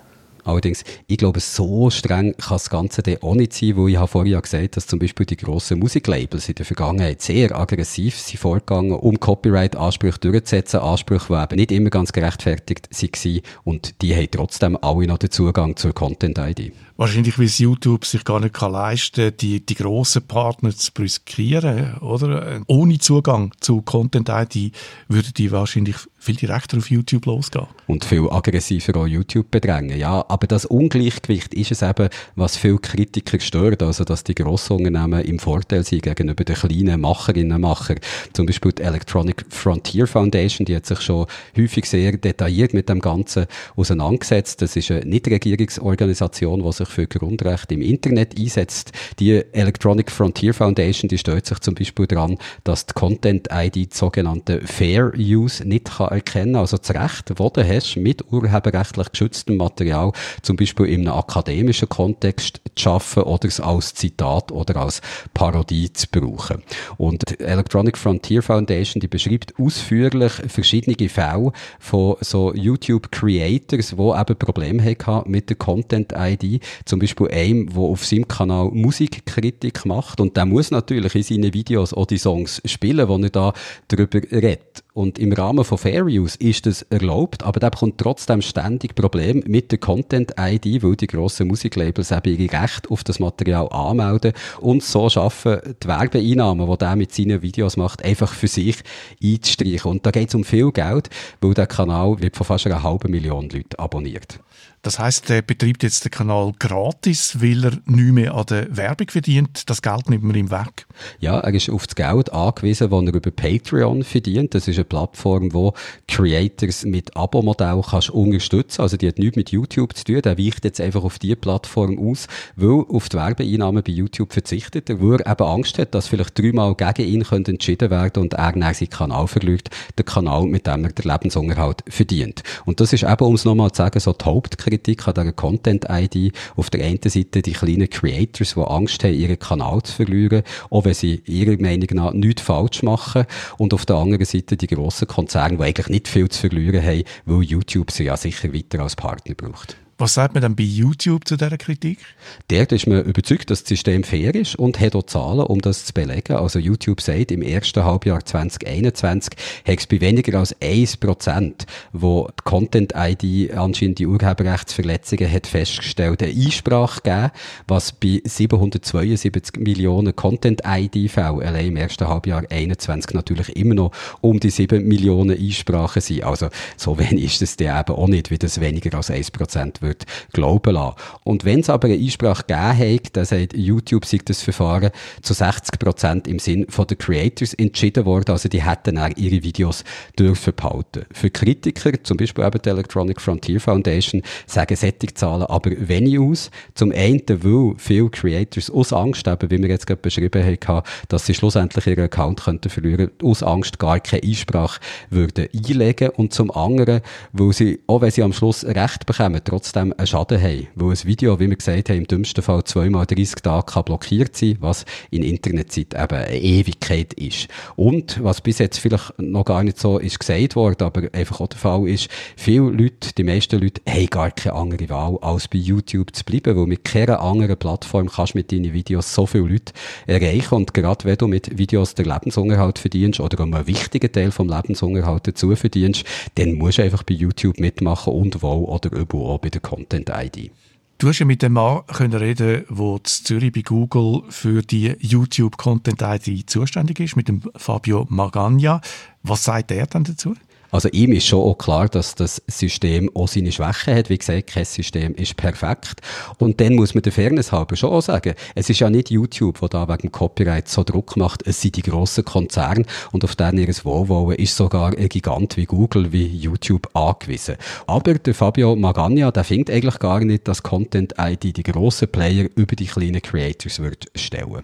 [0.48, 4.08] Allerdings, ich glaube, so streng kann das Ganze dann auch nicht sein, weil ich habe
[4.08, 8.40] vorhin ja gesagt, dass zum Beispiel die grossen Musiklabels in der Vergangenheit sehr aggressiv sind
[8.40, 14.30] vorgegangen, um Copyright-Ansprüche durchzusetzen, Ansprüche, die eben nicht immer ganz gerechtfertigt waren und die haben
[14.30, 16.72] trotzdem alle noch den Zugang zur Content-ID.
[16.98, 21.96] Wahrscheinlich, weil es YouTube sich gar nicht kann leisten die, die grossen Partner zu brüskieren,
[21.98, 22.60] oder?
[22.66, 24.72] Ohne Zugang zu Content-ID
[25.06, 27.68] würden die wahrscheinlich viel direkter auf YouTube losgehen.
[27.86, 30.24] Und viel aggressiver auch YouTube bedrängen, ja.
[30.28, 35.38] Aber das Ungleichgewicht ist es eben, was viele Kritiker stört, also dass die Grossunternehmen im
[35.38, 38.00] Vorteil sind gegenüber den kleinen Macherinnen und Machern.
[38.32, 41.26] Zum Beispiel die Electronic Frontier Foundation, die hat sich schon
[41.56, 43.46] häufig sehr detailliert mit dem Ganzen
[43.76, 44.60] auseinandergesetzt.
[44.60, 48.92] Das ist eine Nichtregierungsorganisation, die sich für Grundrechte im Internet einsetzt.
[49.18, 54.60] Die Electronic Frontier Foundation, die stellt sich zum Beispiel daran, dass die Content-ID, die sogenannte
[54.66, 60.12] Fair Use, nicht kann erkennen, also das Recht, das du hast, mit urheberrechtlich geschütztem Material,
[60.42, 65.00] zum Beispiel in einem akademischen Kontext zu schaffen oder es als Zitat oder als
[65.34, 66.62] Parodie zu brauchen.
[66.96, 74.38] Und die Electronic Frontier Foundation, die beschreibt ausführlich verschiedene Fälle von so YouTube-Creators, die eben
[74.38, 76.62] Probleme hatten mit der Content-ID.
[76.84, 81.54] Zum Beispiel einem, der auf seinem Kanal Musikkritik macht und der muss natürlich in seinen
[81.54, 83.52] Videos auch die Songs spielen, die er da
[83.88, 84.84] darüber redet.
[84.98, 89.44] Und im Rahmen von Fair Use ist das erlaubt, aber da bekommt trotzdem ständig Probleme
[89.46, 94.82] mit der Content-ID, weil die grossen Musiklabels eben ihre Rechte auf das Material anmelden und
[94.82, 98.78] so schaffen, die Werbeeinnahmen, die der mit seinen Videos macht, einfach für sich
[99.22, 99.88] einzustreichen.
[99.88, 103.12] Und da geht es um viel Geld, weil der Kanal wird von fast einer halben
[103.12, 104.40] Million Leuten abonniert.
[104.82, 109.08] Das heißt, er betreibt jetzt den Kanal gratis, weil er nicht mehr an der Werbung
[109.10, 109.68] verdient.
[109.68, 110.86] Das Geld nimmt man ihm weg.
[111.18, 114.54] Ja, er ist auf das Geld angewiesen, das er über Patreon verdient.
[114.54, 115.74] Das ist eine Plattform, wo
[116.06, 118.82] Creators mit Abo-Modell kannst unterstützen.
[118.82, 120.22] Also die hat nichts mit YouTube zu tun.
[120.22, 122.26] Der weicht jetzt einfach auf diese Plattform aus,
[122.56, 126.74] weil auf die Werbeeinnahmen bei YouTube verzichtet er, er eben Angst hat, dass vielleicht dreimal
[126.74, 129.68] gegen ihn könnte entschieden werden und er dann seinen Kanal verliert,
[129.98, 132.42] den Kanal, mit dem er den Lebensunterhalt verdient.
[132.64, 135.32] Und das ist eben, um es nochmal zu sagen, so die Hauptkritik Kritik an dieser
[135.32, 136.32] Content-ID.
[136.56, 140.84] Auf der einen Seite die kleinen Creators, die Angst haben, ihren Kanal zu verlieren, auch
[140.84, 143.24] wenn sie ihrer Meinung nach nichts falsch machen.
[143.56, 147.02] Und auf der anderen Seite die grossen Konzerne, die eigentlich nicht viel zu verlieren haben,
[147.24, 149.76] weil YouTube sie ja sicher weiter als Partner braucht.
[150.00, 151.98] Was sagt man dann bei YouTube zu dieser Kritik?
[152.46, 155.86] Dort ist man überzeugt, dass das System fair ist und hat auch Zahlen, um das
[155.86, 156.36] zu belegen.
[156.36, 159.32] Also YouTube sagt, im ersten Halbjahr 2021
[159.66, 166.30] hat es bei weniger als 1%, wo die Content-ID anscheinend die Urheberrechtsverletzungen hat festgestellt, eine
[166.30, 167.32] Einsprache gegeben,
[167.66, 173.90] was bei 772 Millionen Content-ID-Fällen allein im ersten Halbjahr 2021 natürlich immer noch
[174.20, 176.22] um die 7 Millionen Einsprachen sind.
[176.22, 179.87] Also so wenig ist es dann eben auch nicht, wie das weniger als 1% wird
[179.88, 180.96] wird glauben lassen.
[181.24, 184.90] Und wenn es aber eine Einsprache gegeben hat, dann sagt YouTube, sei das Verfahren
[185.22, 189.42] zu 60 Prozent im Sinn von den Creators entschieden worden, also die hätten auch ihre
[189.42, 189.84] Videos
[190.18, 191.06] dürfen behalten.
[191.12, 196.50] Für Kritiker, zum Beispiel eben die Electronic Frontier Foundation, sagen solche Zahlen aber wenig aus.
[196.74, 201.26] Zum einen, weil viele Creators aus Angst, eben, wie wir jetzt gerade beschrieben haben, dass
[201.26, 204.80] sie schlussendlich ihren Account könnten verlieren, aus Angst gar keine Einsprache
[205.10, 207.00] würden einlegen und zum anderen,
[207.32, 210.68] weil sie, auch wenn sie am Schluss Recht bekommen, trotzdem trotzdem einen Schaden haben.
[210.74, 214.36] Weil ein Video, wie wir gesagt haben, im dümmsten Fall zweimal 30 Tage kann blockiert
[214.36, 217.48] sein, was in Internetzeit eben eine Ewigkeit ist.
[217.76, 221.48] Und, was bis jetzt vielleicht noch gar nicht so ist gesagt worden, aber einfach auch
[221.48, 225.58] der Fall ist, viele Leute, die meisten Leute, haben gar keine andere Wahl, als bei
[225.58, 229.44] YouTube zu bleiben, weil mit keiner anderen Plattform kannst du mit deinen Videos so viele
[229.44, 229.72] Leute
[230.06, 234.48] erreichen und gerade wenn du mit Videos den Lebensunterhalt verdienst oder einen wichtigen Teil vom
[234.48, 236.04] Lebensunterhalt dazu verdienst,
[236.34, 240.10] dann musst du einfach bei YouTube mitmachen und wo oder überall auch bei der Content
[240.10, 240.50] ID.
[240.96, 245.58] Du hast ja mit dem Mann können reden, in Zürich bei Google für die YouTube
[245.58, 248.80] Content ID zuständig ist, mit dem Fabio Magagna.
[249.22, 250.34] Was sagt er dann dazu?
[250.70, 254.10] Also ihm ist schon auch klar, dass das System auch seine Schwächen hat.
[254.10, 256.00] Wie gesagt, kein System ist perfekt.
[256.38, 259.62] Und dann muss man der Fairness halber schon auch sagen, es ist ja nicht YouTube,
[259.62, 263.58] wo da wegen Copyright so Druck macht, es sind die grossen Konzerne und auf denen
[263.58, 267.56] ihres Wohlwollen ist sogar ein Gigant wie Google, wie YouTube angewiesen.
[267.86, 272.48] Aber der Fabio Magagna, der findet eigentlich gar nicht, dass Content ID die grossen Player
[272.56, 274.62] über die kleinen Creators wird stellen.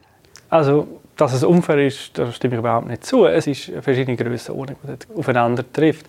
[0.48, 3.26] Also dass es unfair ist, da stimme ich überhaupt nicht zu.
[3.26, 6.06] Es ist verschiedene Grössenordnungen, die aufeinander trifft.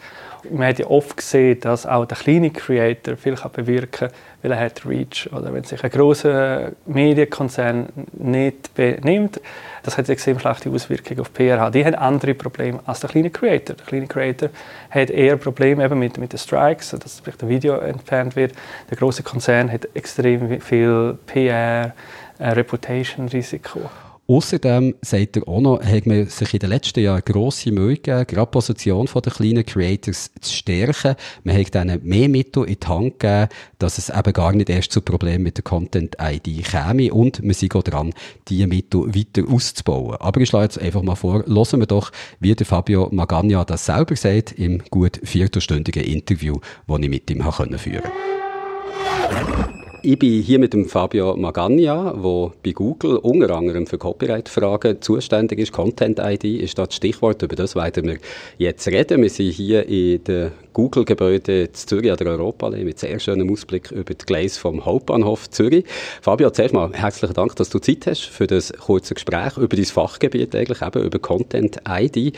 [0.50, 4.10] Man hat ja oft gesehen, dass auch der kleine Creator viel bewirken kann,
[4.42, 5.30] weil er hat Reach.
[5.32, 9.42] Oder wenn sich ein großer Medienkonzern nicht benimmt,
[9.84, 11.70] das hat extrem schlechte Auswirkungen auf PRH.
[11.72, 13.76] Die haben andere Probleme als der kleine Creator.
[13.76, 14.50] Der kleine Creator
[14.90, 18.54] hat eher Probleme eben mit, mit den Strikes, dass vielleicht ein Video entfernt wird.
[18.90, 21.94] Der große Konzern hat extrem viel PR,
[22.38, 23.82] äh, Reputation-Risiko.
[24.28, 28.26] Außerdem sagt er auch noch, hat man sich in den letzten Jahren grosse Mühe gegeben,
[28.26, 31.16] gerade die Position der kleinen Creators zu stärken.
[31.44, 34.92] Man hat ihnen mehr Mittel in die Hand gegeben, dass es eben gar nicht erst
[34.92, 38.14] zu Problemen mit der Content-ID käme und man sind auch dran,
[38.48, 40.16] diese Mittel weiter auszubauen.
[40.16, 43.86] Aber ich schlage jetzt einfach mal vor, hören wir doch, wie der Fabio Magagna das
[43.86, 46.56] selber sagt im gut viertelstündigen Interview,
[46.88, 49.75] das ich mit ihm führen konnte.
[50.08, 55.58] Ich bin hier mit dem Fabio Magagna, der bei Google unter anderem für Copyright-Fragen zuständig
[55.58, 55.72] ist.
[55.72, 58.18] Content-ID ist das Stichwort, über das werden wir
[58.60, 59.24] jetzt reden.
[59.24, 63.92] Wir sind hier in der Google-Gebäude in Zürich an der Europaallee mit sehr schönem Ausblick
[63.92, 65.86] über die Gleise vom Hauptbahnhof Zürich.
[66.22, 69.86] Fabio, zuerst mal herzlichen Dank, dass du Zeit hast für das kurze Gespräch über dein
[69.86, 72.16] Fachgebiet eigentlich, eben über Content-ID.
[72.16, 72.34] Die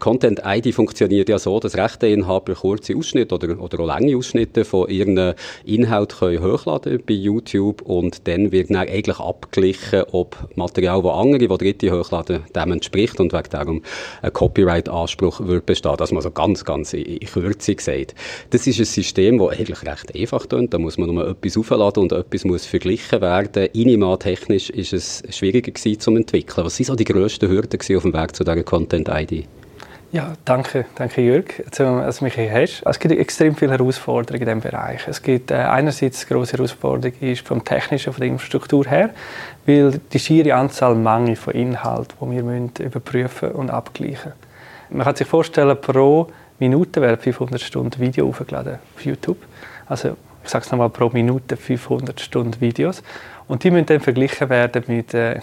[0.00, 5.34] Content-ID funktioniert ja so, dass Rechteinhaber kurze Ausschnitte oder, oder auch lange Ausschnitte von ihren
[5.64, 11.38] Inhalten können hochladen bei YouTube und dann wird dann eigentlich abgeglichen, ob Material, das andere,
[11.38, 13.82] die Dritte hochladen, dem entspricht und wegen darum
[14.22, 15.94] ein Copyright-Anspruch wird bestehen.
[15.98, 18.14] Das mal so ganz, ganz in Kürze gesagt.
[18.50, 20.72] Das ist ein System, das eigentlich recht einfach klingt.
[20.72, 23.68] Da muss man nur etwas aufladen und etwas muss verglichen werden.
[23.72, 26.64] Inima-technisch ist es schwieriger gewesen zu entwickeln.
[26.64, 29.46] Was sind so die grössten Hürden auf dem Weg zu dieser Content-ID?
[30.12, 32.82] Ja, danke, danke Jörg, dass du mich hier hast.
[32.84, 35.08] Es gibt extrem viele Herausforderungen in diesem Bereich.
[35.08, 39.08] Es gibt äh, einerseits eine grosse Herausforderung ist vom technischen, von der Infrastruktur her,
[39.64, 44.32] weil die schiere Anzahl Mangel von Inhalt, die wir müssen überprüfen und abgleichen.
[44.90, 46.26] Man kann sich vorstellen, pro
[46.58, 49.38] Minute werden 500 Stunden Video aufgeladen auf YouTube.
[49.86, 53.02] Also ich sage es nochmal, pro Minute 500 Stunden Videos.
[53.52, 55.38] Und die müssen dann verglichen werden mit äh,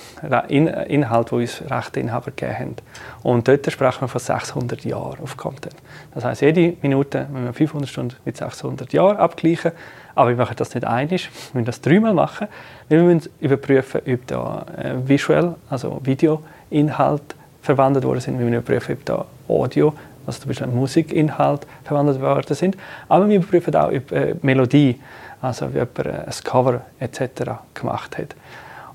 [0.47, 2.75] In Inhalten, die uns Rechteinhaber gegeben haben.
[3.21, 5.75] Und dort sprechen wir von 600 Jahren auf Content.
[6.15, 9.73] Das heißt, jede Minute müssen wir 500 Stunden mit 600 Jahren abgleichen.
[10.15, 12.47] Aber wir machen das nicht einig, wir müssen das dreimal machen.
[12.87, 18.39] Wir müssen überprüfen, ob da äh, visuell, also Videoinhalt verwendet worden sind.
[18.39, 19.93] Wir müssen überprüfen, ob da Audio
[20.29, 22.77] also zum Beispiel Musikinhalt verwendet worden sind.
[23.07, 24.99] Aber wir überprüfen auch ob äh, Melodie,
[25.41, 27.51] also wie jemand äh, ein Cover etc.
[27.73, 28.35] gemacht hat.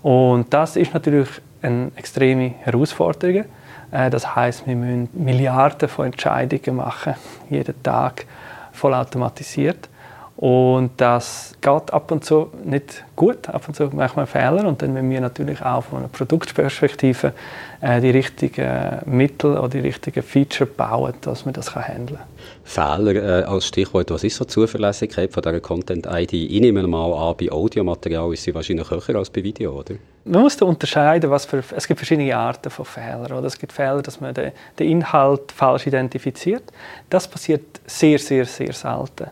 [0.03, 1.29] Und das ist natürlich
[1.63, 3.45] eine extreme Herausforderung.
[3.91, 7.15] Äh, das heißt, wir müssen Milliarden von Entscheidungen machen,
[7.49, 8.27] jeden Tag
[8.73, 9.89] vollautomatisiert.
[10.37, 14.83] Und das geht ab und zu nicht gut, ab und zu machen wir Fehler und
[14.83, 17.33] dann müssen wir natürlich auch von einer Produktperspektive
[17.81, 22.27] äh, die richtigen Mittel oder die richtigen Feature bauen, dass man das handeln kann.
[22.65, 26.33] Fehler äh, als Stichwort, was ist so die Zuverlässigkeit von dieser Content-ID?
[26.33, 29.95] Ich nehme mal an, bei Audiomaterial ist sie wahrscheinlich höher als bei Video, oder?
[30.25, 33.31] Man muss da unterscheiden, was für, es gibt verschiedene Arten von Fehlern.
[33.31, 33.45] Oder?
[33.45, 36.65] Es gibt Fehler, dass man den, den Inhalt falsch identifiziert.
[37.11, 39.27] Das passiert sehr, sehr, sehr selten.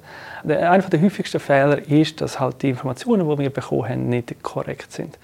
[0.44, 4.92] Einer der häufigsten Fehler ist, dass halt die Informationen, die wir bekommen haben, nicht korrekt
[4.92, 5.18] sind.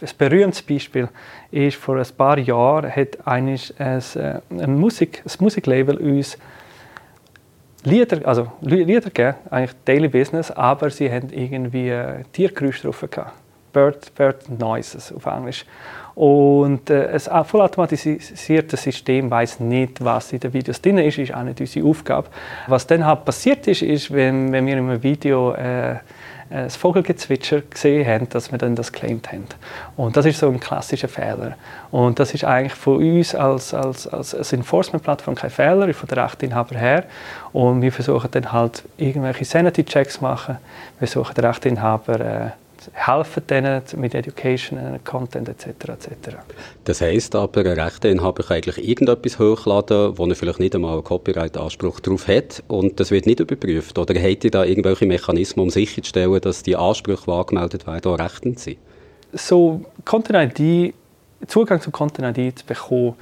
[0.00, 1.08] Ein berühmtes Beispiel
[1.50, 4.00] ist, vor ein paar Jahren hat ein, äh,
[4.50, 6.36] ein, Musik, ein Musiklabel uns
[7.84, 13.32] Lieder, also Lieder gegeben, eigentlich Daily Business, aber sie haben irgendwie äh, Tiergeräusche drauf gehabt.
[13.72, 15.66] Bird, Bird Noises auf Englisch.
[16.14, 21.42] Und äh, ein vollautomatisiertes System weiß nicht, was in den Videos drin ist, ist auch
[21.42, 22.28] nicht unsere Aufgabe.
[22.68, 25.96] Was dann halt passiert ist, ist, wenn, wenn wir in einem Video äh,
[26.50, 29.46] das Vogelgezwitscher gesehen haben, dass wir dann das claimed haben.
[29.96, 31.56] Und das ist so ein klassischer Fehler.
[31.90, 36.24] Und das ist eigentlich von uns als, als, als, als Enforcement-Plattform kein Fehler, von der
[36.24, 37.04] Rechteinhaber her.
[37.52, 40.58] Und wir versuchen dann halt irgendwelche Sanity-Checks machen.
[40.98, 42.50] Wir versuchen den Rechteinhaber äh,
[42.92, 45.66] helfen denen mit Education, Content etc.
[45.66, 46.36] etc.
[46.84, 51.04] Das heisst aber, ein Rechteinhaber kann eigentlich irgendetwas hochladen, wo er vielleicht nicht einmal einen
[51.04, 53.98] Copyright-Anspruch darauf hat und das wird nicht überprüft?
[53.98, 58.18] Oder hat ihr da irgendwelche Mechanismen, um sicherzustellen, dass die Ansprüche, die angemeldet werden, auch
[58.18, 58.78] rechtend sind?
[59.32, 60.94] So, Content-ID,
[61.46, 63.14] Zugang zu Content-ID zu bekommen,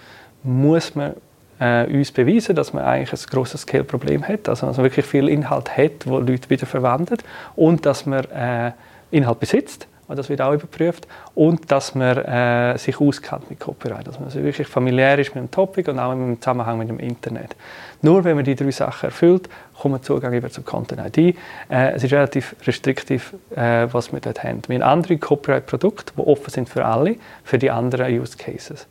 [0.43, 1.15] muss man
[1.63, 5.77] äh, uns beweisen, dass man eigentlich ein grosses Scale-Problem hat, also, also wirklich viel Inhalt
[5.77, 7.19] hat, wo Leute wieder verwenden
[7.55, 8.73] und dass man äh,
[9.13, 14.17] Inhalt besitzt, das wird auch überprüft, und dass man äh, sich auskennt mit Copyright, dass
[14.19, 17.57] man also wirklich familiär ist mit dem Topic und auch im Zusammenhang mit dem Internet.
[18.03, 19.49] Nur wenn man die drei Sachen erfüllt,
[19.79, 21.37] kommt man Zugang über zum Content ID.
[21.71, 24.61] Äh, es ist relativ restriktiv, äh, was wir dort haben.
[24.67, 28.87] Wir haben andere Copyright-Produkte, die offen sind für alle, für die anderen Use Cases.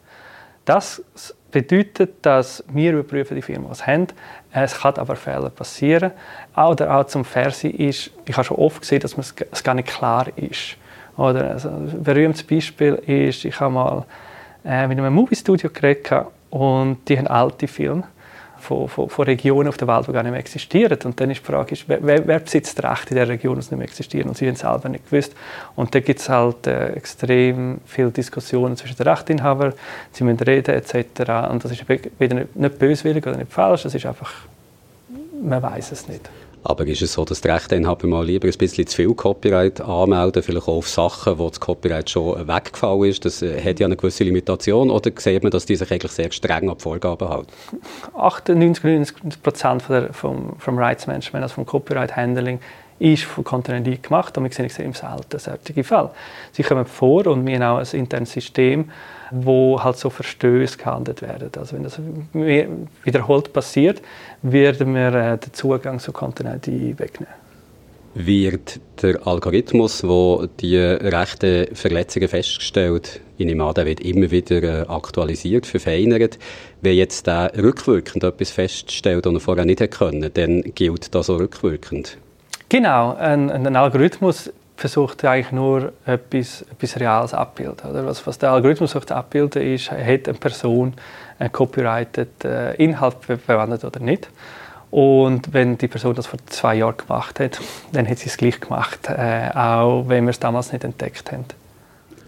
[0.66, 1.04] Das
[1.52, 4.08] bedeutet, dass wir überprüfen die Firmen, was haben.
[4.52, 6.12] Es kann aber Fehler passieren.
[6.56, 10.28] Oder auch zum Fersi ist, ich habe schon oft gesehen, dass es gar nicht klar
[10.36, 10.78] ist.
[11.18, 14.06] Oder also ein berühmtes Beispiel ist, ich habe mal
[14.66, 18.04] äh, mit einem Movie-Studio geredet und die haben alte Filme
[18.62, 20.98] von, von, von, Regionen auf der Welt, die gar nicht mehr existieren.
[21.04, 23.84] Und dann ist die Frage, wer, wer besitzt Recht in der Region, die nicht mehr
[23.84, 24.30] existieren?
[24.30, 25.34] Und sie haben es selber nicht gewusst.
[25.76, 29.74] Und da gibt es halt äh, extrem viele Diskussionen zwischen den Rechteinhabern,
[30.12, 31.50] sie müssen reden etc.
[31.50, 34.32] Und das ist weder nicht, nicht böswillig oder nicht falsch, das ist einfach,
[35.42, 36.30] man weiß es nicht.
[36.64, 40.44] Aber ist es so, dass die Rechteinhaber mal lieber ein bisschen zu viel Copyright anmelden,
[40.44, 43.26] vielleicht auch auf Sachen, wo das Copyright schon weggefallen ist?
[43.26, 44.92] Das äh, hat ja eine gewisse Limitation.
[44.92, 47.52] Oder sieht man, dass die sich eigentlich sehr streng an die Vorgaben halten?
[48.16, 52.60] 98, 99 Prozent vom, vom Rights Management, also vom Copyright Handling,
[53.02, 56.12] ist von ID gemacht und wir sehen extrem selten solche Fälle.
[56.52, 58.92] Sie kommen vor und wir haben auch ein internes System,
[59.32, 61.50] wo halt so Verstöße gehandelt werden.
[61.58, 62.00] Also wenn das
[63.04, 64.02] wiederholt passiert,
[64.44, 67.34] werden wir äh, den Zugang zu ID wegnehmen.
[68.14, 74.86] Wird der Algorithmus, der die rechten Verletzungen feststellt, in dem der wird immer wieder äh,
[74.88, 76.38] aktualisiert, verfeinert.
[76.82, 81.30] Wenn jetzt der rückwirkend etwas feststellt, das er vorher nicht hätte können, dann gilt das
[81.30, 82.18] auch rückwirkend.
[82.72, 87.92] Genau, ein, ein Algorithmus versucht eigentlich nur etwas, etwas Reales abbilden.
[87.92, 88.06] Oder?
[88.06, 90.94] Was, was der Algorithmus versucht abbilden ist, hat eine Person
[91.38, 94.30] einen copyrighted äh, Inhalt verwendet oder nicht.
[94.90, 97.60] Und wenn die Person das vor zwei Jahren gemacht hat,
[97.92, 101.44] dann hat sie es gleich gemacht, äh, auch wenn wir es damals nicht entdeckt haben.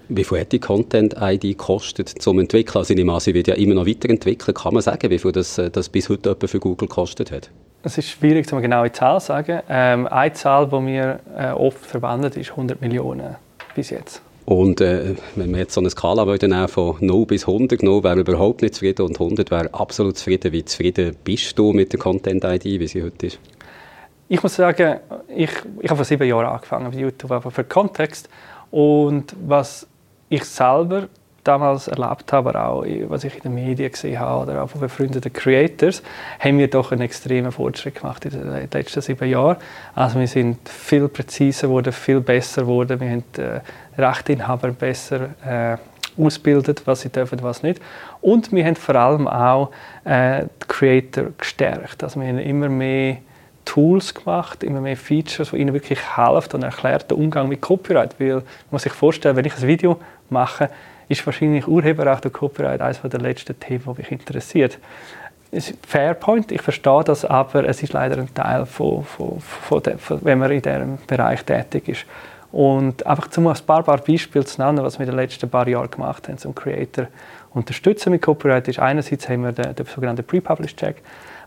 [0.10, 2.80] Wie viel hat die Content-ID gekostet zum Entwickeln?
[2.80, 4.58] Also ich nehme wird ja immer noch weiterentwickelt.
[4.58, 7.50] Kann man sagen, wie viel das, äh, das bis heute für Google gekostet hat?
[7.86, 9.62] Es ist schwierig, eine genaue Zahl zu sagen.
[9.68, 13.36] Ähm, eine Zahl, die wir äh, oft verwendet, ist 100 Millionen
[13.76, 14.22] bis jetzt.
[14.46, 18.22] Und äh, wenn wir jetzt so eine Skala nehmen von 0 bis 100, 0 wäre
[18.22, 20.54] überhaupt nicht zufrieden und 100 wäre absolut zufrieden.
[20.54, 23.40] Wie zufrieden bist du mit der Content-ID, wie sie heute ist?
[24.30, 28.30] Ich muss sagen, ich, ich habe vor sieben Jahren angefangen mit YouTube, aber für Kontext.
[28.72, 29.88] Und was
[30.30, 31.10] ich selber
[31.44, 34.82] damals erlebt habe, aber auch was ich in den Medien gesehen habe oder auch von
[34.82, 36.02] befreundeten Creators,
[36.40, 39.58] haben wir doch einen extremen Fortschritt gemacht in den letzten sieben Jahren.
[39.96, 43.00] Also wir sind viel präziser geworden, viel besser geworden.
[43.00, 45.78] Wir haben äh, Rechteinhaber besser äh,
[46.22, 47.82] ausgebildet, was sie dürfen, was nicht.
[48.22, 49.72] Und wir haben vor allem auch
[50.06, 52.04] äh, die Creator gestärkt.
[52.04, 53.18] Also wir haben immer mehr
[53.66, 58.20] Tools gemacht, immer mehr Features, die ihnen wirklich helfen und erklärt den Umgang mit Copyright.
[58.20, 60.70] Weil man muss sich vorstellen, wenn ich ein Video mache,
[61.10, 64.78] ist wahrscheinlich Urheberrecht und Copyright eines der letzten Themen, die mich interessiert.
[65.88, 70.40] Fairpoint, ich verstehe das, aber es ist leider ein Teil, von, von, von, von wenn
[70.40, 72.06] man in diesem Bereich tätig ist.
[72.52, 75.68] Und einfach zum ein paar, paar Beispiele zu nennen, was wir in den letzten paar
[75.68, 77.08] Jahren gemacht haben, zum Creator
[77.54, 80.98] unterstützen mit Copyright, ist einerseits haben wir den, den sogenannten Pre-Publish-Check.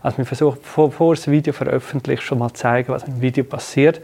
[0.03, 4.01] Also wir versuchen, bevor das Video veröffentlicht, schon mal zu zeigen, was im Video passiert.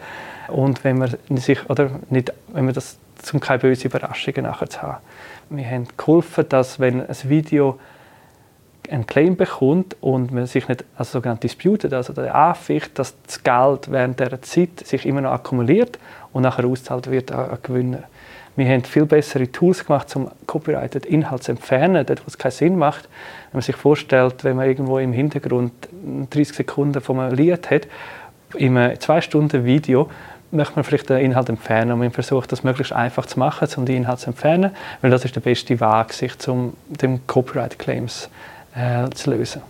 [0.48, 2.98] Und wenn man sich, oder nicht, wenn man das,
[3.32, 4.98] um keine bösen Überraschungen nachher zu haben.
[5.50, 7.80] Wir haben geholfen, dass wenn ein Video
[8.90, 13.42] einen Claim bekommt und man sich nicht als sogenannt disputed, also der anficht, dass das
[13.44, 16.00] Geld während dieser Zeit sich immer noch akkumuliert
[16.34, 18.04] und nachher ausgezahlt wird an, Gewinner.
[18.56, 22.52] Wir haben viel bessere Tools gemacht, um copyrighted Inhalt zu entfernen, dort wo es keinen
[22.52, 23.06] Sinn macht.
[23.52, 25.72] Wenn man sich vorstellt, wenn man irgendwo im Hintergrund
[26.30, 27.88] 30 Sekunden von einem Lied hat,
[28.56, 30.10] in einem 2 Stunden Video,
[30.54, 33.86] möchte man vielleicht den Inhalt entfernen und man versucht, das möglichst einfach zu machen, um
[33.86, 38.30] den Inhalt zu entfernen, weil das ist der beste Weg, sich zum dem Copyright Claims
[38.76, 39.62] äh, zu lösen.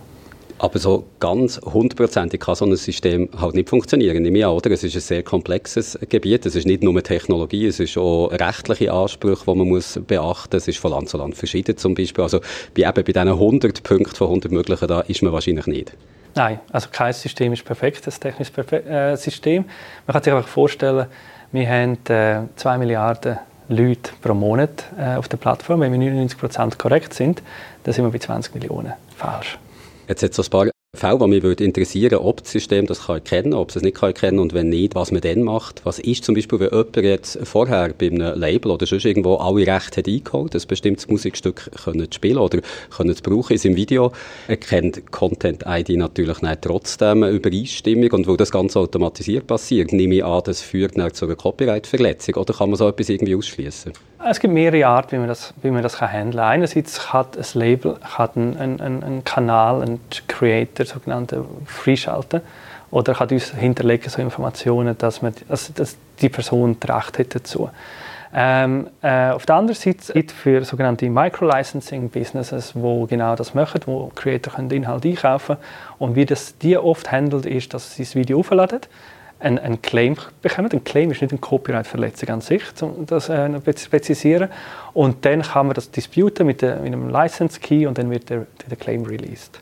[0.58, 4.70] Aber so ganz hundertprozentig kann so ein System halt nicht funktionieren, nehme ich an, oder?
[4.70, 6.46] Es ist ein sehr komplexes Gebiet.
[6.46, 10.62] Es ist nicht nur Technologie, es ist auch rechtliche Ansprüche, die man muss beachten muss.
[10.62, 12.22] Es ist von Land zu Land verschieden zum Beispiel.
[12.22, 12.40] Also
[12.76, 15.92] bei, eben bei diesen 100 Punkten von 100 möglichen, da ist man wahrscheinlich nicht.
[16.36, 19.64] Nein, also kein System ist perfekt, das technische Perfe äh, System.
[20.06, 21.06] Man kann sich einfach vorstellen,
[21.52, 23.38] wir haben äh, 2 Milliarden
[23.68, 25.80] Leute pro Monat äh, auf der Plattform.
[25.80, 27.42] Wenn wir 99% korrekt sind,
[27.84, 29.58] dann sind wir bei 20 Millionen falsch.
[30.06, 33.16] Jetzt hat es ein paar Fälle, die mich würde interessieren, ob das System das kann
[33.16, 35.80] erkennen ob es es nicht kann erkennen und wenn nicht, was man dann macht.
[35.84, 39.66] Was ist zum Beispiel, wenn jemand jetzt vorher bei einem Label oder sonst irgendwo alle
[39.66, 42.60] Rechte hat eingeholt, ein bestimmtes Musikstück können zu spielen oder
[42.94, 44.12] können zu brauchen in seinem Video,
[44.46, 50.42] erkennt Content-ID natürlich nicht trotzdem Übereinstimmung und wo das Ganze automatisiert passiert, nehme ich an,
[50.44, 53.92] das führt dann zu einer Copyright-Verletzung oder kann man so etwas irgendwie ausschließen?
[54.22, 56.52] Es gibt mehrere Arten, wie man das, wie man das kann handeln kann.
[56.52, 62.40] Einerseits hat ein Label hat einen, einen, einen Kanal, einen Creator, sogenannte freischalten
[62.90, 67.34] oder kann uns hinterlegen so Informationen, dass, man, also, dass die Person das Recht hat
[67.34, 67.68] dazu.
[68.36, 73.80] Ähm, äh, auf der anderen Seite gibt es für sogenannte Micro-Licensing-Businesses, wo genau das machen,
[73.86, 75.56] wo Creator können Inhalt einkaufen
[75.98, 78.80] und wie das die oft handelt, ist, dass sie das Video aufladen
[79.44, 80.70] einen, einen Claim bekommen.
[80.72, 84.48] Ein Claim ist nicht eine Copyright-Verletzung an sich, um das äh, zu präzisieren.
[84.92, 88.46] Und dann kann man das disputen mit, der, mit einem License-Key und dann wird der,
[88.68, 89.60] der Claim released.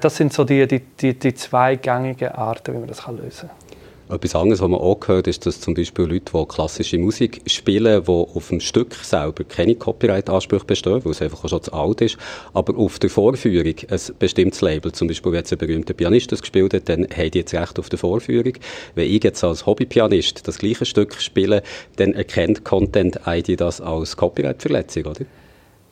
[0.00, 3.69] Das sind so die, die, die, die zwei gängigen Arten, wie man das lösen kann.
[4.10, 8.04] Etwas anderes, was man auch gehört, ist, dass zum Beispiel Leute, die klassische Musik spielen,
[8.04, 12.16] die auf dem Stück selber keine Copyright-Ansprüche bestehen, weil es einfach schon zu alt ist,
[12.52, 16.40] aber auf der Vorführung ein bestimmtes Label, zum Beispiel wenn jetzt ein berühmter Pianist das
[16.40, 18.54] gespielt hat, dann haben die jetzt Recht auf die Vorführung.
[18.96, 21.62] Wenn ich jetzt als Hobbypianist das gleiche Stück spiele,
[21.96, 25.24] dann erkennt Content-ID das als Copyright-Verletzung, oder?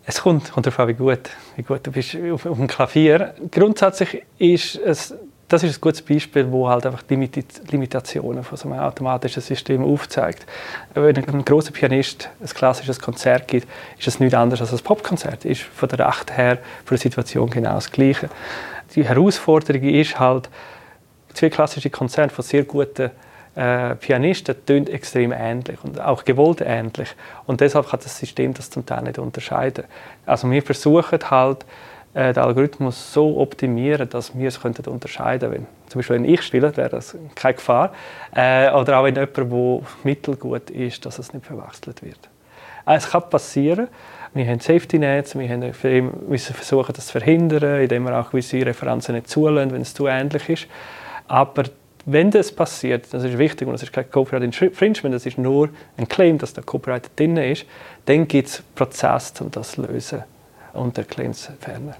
[0.06, 1.20] Es kommt, kommt darauf an, wie gut,
[1.56, 3.34] wie gut du bist auf, auf dem Klavier.
[3.50, 5.14] Grundsätzlich ist es
[5.48, 7.16] das ist ein gutes Beispiel, wo halt einfach die
[7.70, 10.46] Limitationen von so einem automatischen System aufzeigt.
[10.92, 13.66] Wenn ein großer Pianist ein klassisches Konzert gibt,
[13.98, 15.46] ist es nichts anderes als ein Popkonzert.
[15.46, 18.28] Ist von der Recht her, von der Situation genau das Gleiche.
[18.94, 20.50] Die Herausforderung ist halt,
[21.32, 23.10] zwei klassische Konzerte von sehr guten
[23.54, 27.14] äh, Pianisten tönt extrem ähnlich und auch gewollt ähnlich.
[27.46, 29.84] Und deshalb kann das System das zum Teil nicht unterscheiden.
[30.26, 31.64] Also wir versuchen halt,
[32.18, 35.66] äh, den Algorithmus so optimieren, dass wir es könnten unterscheiden könnten.
[35.86, 37.92] Zum Beispiel, wenn ich spiele, wäre das keine Gefahr.
[38.34, 42.18] Äh, oder auch wenn jemand, der mittelgut ist, dass es nicht verwechselt wird.
[42.86, 43.86] Äh, es kann passieren.
[44.34, 49.14] Wir haben Safety Nets, wir müssen versuchen, das zu verhindern, indem wir auch gewisse Referenzen
[49.14, 50.66] nicht zulassen, wenn es zu ähnlich ist.
[51.28, 51.64] Aber
[52.04, 55.68] wenn das passiert, das ist wichtig und das ist kein Copyright Infringement, das ist nur
[55.96, 57.64] ein Claim, dass der Copyright drin ist,
[58.06, 60.24] dann gibt es Prozesse, um das zu lösen
[60.74, 61.96] und der Claims ferner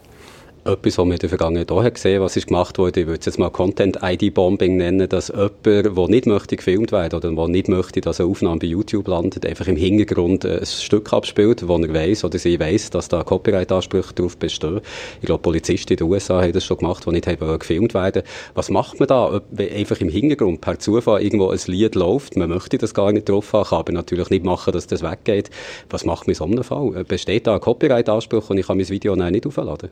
[0.69, 3.27] etwas, was wir in der Vergangenheit auch gesehen was ist gemacht wurde, ich würde es
[3.27, 8.01] jetzt mal Content-ID-Bombing nennen, dass jemand, der nicht möchte gefilmt werden oder der nicht möchte,
[8.01, 12.25] dass eine Aufnahme bei YouTube landet, einfach im Hintergrund ein Stück abspielt, wo er weiß
[12.25, 14.81] oder sie weiß, dass da Copyright-Ansprüche darauf bestehen.
[15.21, 18.23] Ich glaube, Polizisten in den USA haben das schon gemacht, die nicht haben gefilmt werden.
[18.55, 22.51] Was macht man da, wenn einfach im Hintergrund per Zufall irgendwo ein Lied läuft, man
[22.51, 25.51] möchte das gar nicht drauf haben, kann aber natürlich nicht machen, dass das weggeht.
[25.89, 27.05] Was macht man in so einem Fall?
[27.05, 29.91] Besteht da ein Copyright-Anspruch und ich kann mein Video nicht aufladen?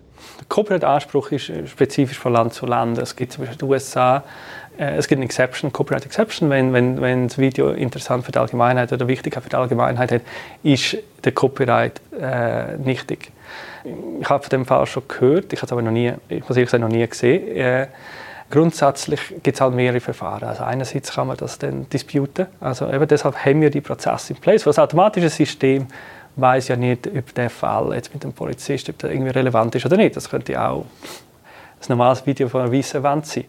[0.67, 2.99] Copyright-Anspruch ist äh, spezifisch von Land zu Land.
[2.99, 4.25] Es gibt zum Beispiel in den USA
[4.79, 8.39] äh, es gibt eine Exception, Copyright Exception, wenn, wenn, wenn das Video interessant für die
[8.39, 10.23] Allgemeinheit oder Wichtigkeit für die Allgemeinheit hat,
[10.63, 13.31] ist der Copyright äh, nichtig.
[14.21, 16.57] Ich habe von dem Fall schon gehört, ich habe es aber noch nie, ich muss
[16.57, 17.57] ehrlich sagen, noch nie gesehen.
[17.57, 17.87] Äh,
[18.51, 20.49] grundsätzlich gibt es halt mehrere Verfahren.
[20.49, 24.41] Also einerseits kann man das dann disputen, also eben deshalb haben wir die Prozesse in
[24.41, 25.87] place, weil das automatische System
[26.37, 29.87] weiß ja nicht, ob der Fall jetzt mit dem Polizist ob der irgendwie relevant ist
[29.87, 30.17] oder nicht.
[30.17, 33.45] Das könnte auch ein normales Video von einer weißen Wand sein.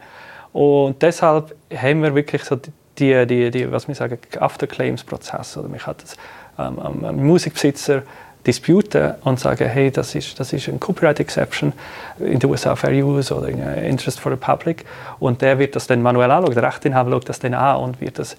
[0.53, 2.57] Und deshalb haben wir wirklich so
[2.97, 5.57] die, die, die was wir sagen, After-Claims-Prozess.
[5.57, 6.15] Oder man kann das
[6.57, 8.03] ähm, ähm, Musikbesitzer
[8.45, 11.73] disputen und sagen, hey, das ist, das ist ein Copyright Exception
[12.19, 14.85] in den USA Fair Use oder Interest for the Public
[15.19, 18.17] und der wird das dann manuell anschauen, der Rechteinhaber schaut das dann an und wird
[18.17, 18.37] das,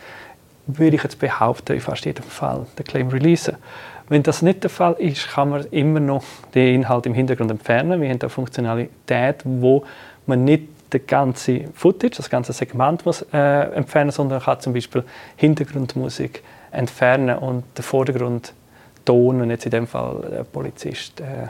[0.67, 3.57] würde ich jetzt behaupten, in fast jedem Fall den Claim releasen.
[4.09, 8.01] Wenn das nicht der Fall ist, kann man immer noch den Inhalt im Hintergrund entfernen.
[8.01, 9.85] Wir haben eine Funktionalität, wo
[10.27, 13.39] man nicht das ganze Footage, das ganze Segment muss, äh,
[13.75, 15.05] entfernen, sondern kann zum Beispiel
[15.37, 18.55] Hintergrundmusik entfernen und den Vordergrund
[19.05, 21.49] Ton und jetzt in dem Fall der Polizist äh,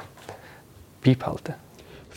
[1.05, 1.55] beibehalten.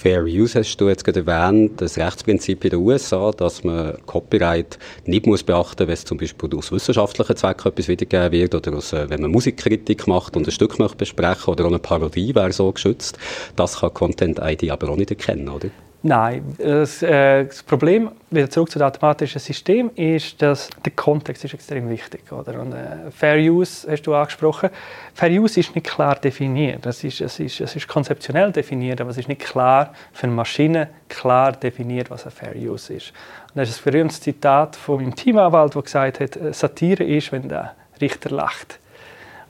[0.01, 4.79] Fair Use hast du jetzt gerade erwähnt, das Rechtsprinzip in den USA, dass man Copyright
[5.05, 8.93] nicht muss beachten, wenn es zum Beispiel aus wissenschaftlichen Zwecken etwas wiedergegeben wird oder aus,
[8.93, 12.51] äh, wenn man Musikkritik macht und ein Stück möchte besprechen oder auch eine Parodie wäre
[12.51, 13.19] so geschützt.
[13.55, 15.69] Das kann Content ID aber auch nicht erkennen, oder?
[16.03, 21.45] Nein, das, äh, das, Problem, wieder zurück zu dem automatischen System, ist, dass der Kontext
[21.45, 22.47] ist extrem wichtig ist.
[22.47, 24.71] Äh, Fair Use hast du angesprochen.
[25.13, 26.83] Fair Use ist nicht klar definiert.
[26.87, 30.33] Es ist, es, ist, es ist konzeptionell definiert, aber es ist nicht klar für eine
[30.33, 33.13] Maschine klar definiert, was ein Fair Use ist.
[33.49, 37.31] Und das ist ein berühmtes Zitat von meinem Teamanwalt, der gesagt hat, äh, Satire ist,
[37.31, 38.79] wenn der Richter lacht.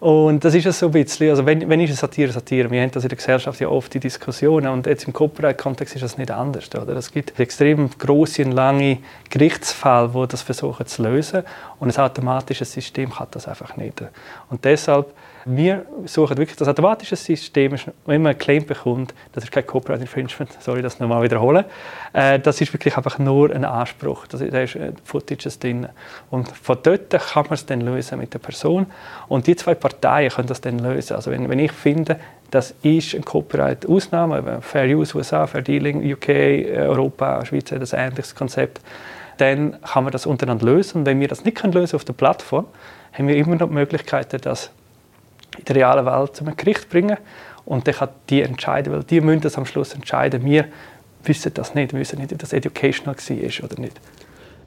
[0.02, 2.82] Und das ist es so ein bisschen, also wenn, wenn ist es Satire, Satire, wir
[2.82, 6.18] haben das in der Gesellschaft ja oft die Diskussionen und jetzt im Copyright-Kontext ist das
[6.18, 6.70] nicht anders.
[6.74, 6.96] Oder?
[6.96, 8.98] Es gibt extrem große und lange
[9.30, 11.44] Gerichtsfälle, die das versuchen zu lösen
[11.78, 14.02] und ein automatisches System kann das einfach nicht.
[14.50, 15.14] Und deshalb
[15.46, 17.76] wir suchen wirklich das automatische System,
[18.06, 21.66] wenn man einen Claim bekommt, das ist kein Copyright Infringement, sorry, das nochmal wiederholen,
[22.14, 25.88] äh, das ist wirklich einfach nur ein Anspruch, da ist äh, Footage drin.
[26.30, 28.86] Und von dort kann man es dann lösen mit der Person
[29.28, 31.16] und die zwei Parteien können das dann lösen.
[31.16, 32.20] Also wenn, wenn ich finde,
[32.52, 36.30] das ist eine Copyright-Ausnahme, Fair Use USA, Fair Dealing UK,
[36.78, 38.82] Europa, Schweiz hat ein ähnliches Konzept,
[39.38, 41.00] dann kann man das untereinander lösen.
[41.00, 42.66] Und wenn wir das nicht können lösen auf der Plattform,
[43.14, 44.72] haben wir immer noch die Möglichkeit, das
[45.58, 47.18] in der realen Welt zum Gericht bringen
[47.66, 50.44] und dann kann die entscheiden, weil die müssen das am Schluss entscheiden.
[50.46, 50.66] Wir
[51.24, 54.00] wissen das nicht, wir wissen nicht, ob das educational war oder nicht.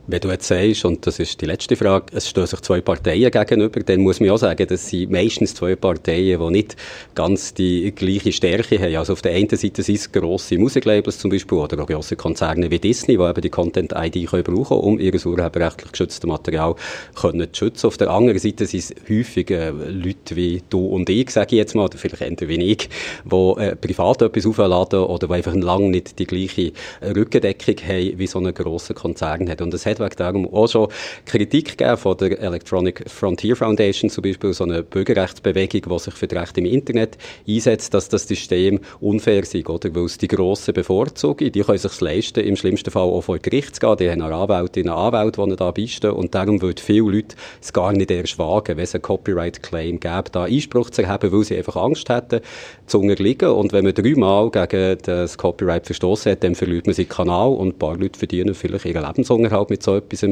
[0.07, 3.31] Wenn du jetzt sagst, und das ist die letzte Frage, es stehen sich zwei Parteien
[3.31, 6.77] gegenüber, dann muss man auch sagen, das sind meistens zwei Parteien, die nicht
[7.15, 8.97] ganz die gleiche Stärke haben.
[8.97, 12.71] Also auf der einen Seite sind es grosse Musiklabels zum Beispiel oder auch grosse Konzerne
[12.71, 16.75] wie Disney, die eben die Content-ID können brauchen um ihr urheberrechtlich geschütztes Material
[17.15, 17.87] können zu schützen.
[17.87, 21.59] Auf der anderen Seite sind es häufig äh, Leute wie du und ich, sage ich
[21.61, 22.91] jetzt mal, oder vielleicht eher wie ich,
[23.25, 28.27] die äh, privat etwas aufladen oder die einfach lange nicht die gleiche Rückendeckung haben, wie
[28.27, 29.63] so ein grosser Konzern hat.
[29.63, 30.89] Und das hat wegen darum auch schon
[31.27, 36.27] Kritik gegeben von der Electronic Frontier Foundation, zum Beispiel so eine Bürgerrechtsbewegung, die sich für
[36.27, 37.19] die Rechte im Internet
[37.49, 39.95] einsetzt, dass das System unfair ist, oder?
[39.95, 43.77] Weil es die Grossen bevorzugen, die können sich leisten, im schlimmsten Fall auch vor Gericht
[43.77, 47.11] zu gehen, die haben eine Anwältin, einen Anwalt, die da beistehen und darum würden viele
[47.11, 51.33] Leute es gar nicht erst wagen, wenn es einen Copyright-Claim gäbe, da Einspruch zu erheben,
[51.33, 52.41] weil sie einfach Angst hätten,
[52.87, 53.51] zu unterliegen.
[53.51, 57.75] Und wenn man dreimal gegen das Copyright verstoßen hat, dann verliert man seinen Kanal und
[57.75, 60.23] ein paar Leute verdienen vielleicht ihren Lebensunterhalt mit so etwas.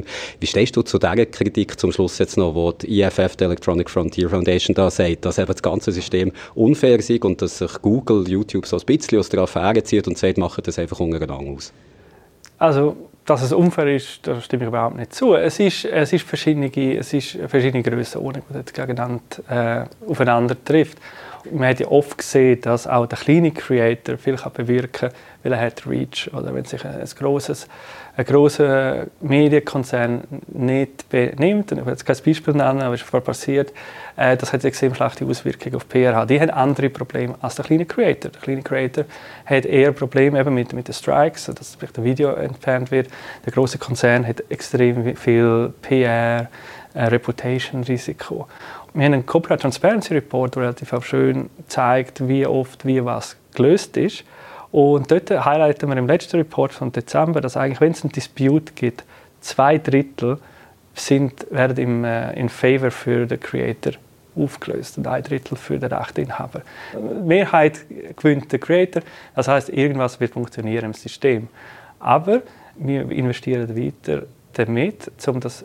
[0.40, 3.88] Wie stehst du zu dieser Kritik zum Schluss jetzt noch, wo die EFF, die Electronic
[3.88, 8.28] Frontier Foundation, da sagt, dass eben das ganze System unfair ist und dass sich Google,
[8.28, 11.72] YouTube so ein bisschen aus der Affäre zieht und sagt, machen das einfach untereinander aus?
[12.58, 15.34] Also, dass es unfair ist, da stimme ich überhaupt nicht zu.
[15.34, 20.98] Es ist, es ist verschiedene, es ist verschiedene Grössenordnungen, die jetzt gegeneinander äh, aufeinander trifft.
[21.50, 25.10] Man hat ja oft gesehen, dass auch der kleine Creator viel bewirken kann,
[25.42, 26.30] weil er hat Reach.
[26.32, 27.66] Oder wenn sich ein, ein grosses
[28.14, 33.24] ein grosser Medienkonzern nicht benimmt, ich will jetzt kein Beispiel nennen, aber es ist vorher
[33.24, 33.72] passiert,
[34.16, 36.26] äh, das hat extrem schlechte Auswirkungen auf PRH.
[36.26, 38.30] Die haben andere Probleme als der kleine Creator.
[38.30, 39.04] Der kleine Creator
[39.46, 43.08] hat eher Probleme eben mit, mit den Strikes, dass vielleicht ein Video entfernt wird.
[43.46, 46.50] Der große Konzern hat extrem viel PR,
[46.94, 48.46] äh, Reputation-Risiko.
[48.94, 53.96] Wir haben einen Corporate Transparency Report, der relativ schön zeigt, wie oft wie was gelöst
[53.96, 54.24] ist.
[54.70, 58.72] Und dort highlighten wir im letzten Report von Dezember, dass eigentlich, wenn es einen Dispute
[58.74, 59.04] gibt,
[59.40, 60.38] zwei Drittel
[60.94, 63.94] sind, werden im, äh, in favor für den Creator
[64.36, 66.62] aufgelöst und ein Drittel für den Rechteinhaber.
[66.92, 67.80] Die Mehrheit
[68.16, 69.02] gewinnt der Creator,
[69.34, 71.48] das heißt, irgendwas wird funktionieren im System.
[71.98, 72.42] Aber
[72.76, 74.22] wir investieren weiter
[74.54, 75.64] damit, um das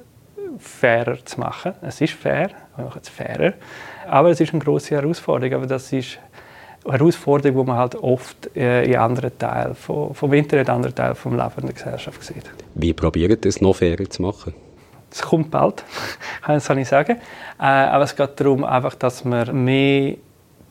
[0.60, 1.74] fairer zu machen.
[1.82, 3.54] Es ist fair, wir machen es fairer,
[4.08, 5.56] aber es ist eine große Herausforderung.
[5.56, 6.20] Aber das ist
[6.86, 11.36] Herausforderung, die man halt oft äh, in anderen Teilen vom, vom Internet, anderen Teilen vom
[11.36, 12.50] Leben der Gesellschaft sieht.
[12.76, 14.54] Wie probiert es noch fairer zu machen?
[15.12, 15.84] Es kommt bald,
[16.42, 17.18] kann ich sagen.
[17.60, 20.16] Äh, aber es geht darum, einfach, dass man mehr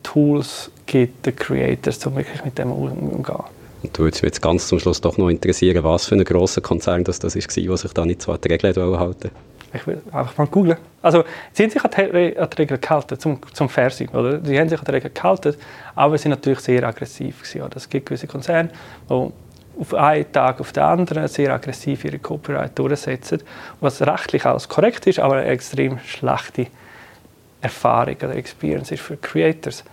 [0.02, 3.44] Tools gibt, den Creators, um wirklich mit dem umzugehen.
[3.82, 7.18] Und würde jetzt ganz zum Schluss doch noch interessieren, was für ein grosser Konzern das,
[7.18, 9.30] das war, der sich da nicht so an die Regeln halten
[9.72, 10.78] ich will einfach mal googeln.
[11.02, 14.44] Also, sie haben sich an die, an die Regeln gehalten, zum, zum Fernsehen, oder?
[14.44, 15.54] Sie haben sich an die Regeln gehalten,
[15.94, 17.42] aber sie sind natürlich sehr aggressiv?
[17.74, 18.70] Es gibt gewisse Konzerne,
[19.08, 19.32] die
[19.78, 23.42] auf einen Tag auf den anderen sehr aggressiv ihre Copyright durchsetzen,
[23.80, 26.68] was rechtlich alles korrekt ist, aber eine extrem schlechte
[27.60, 29.84] Erfahrung oder Experience ist für Creators.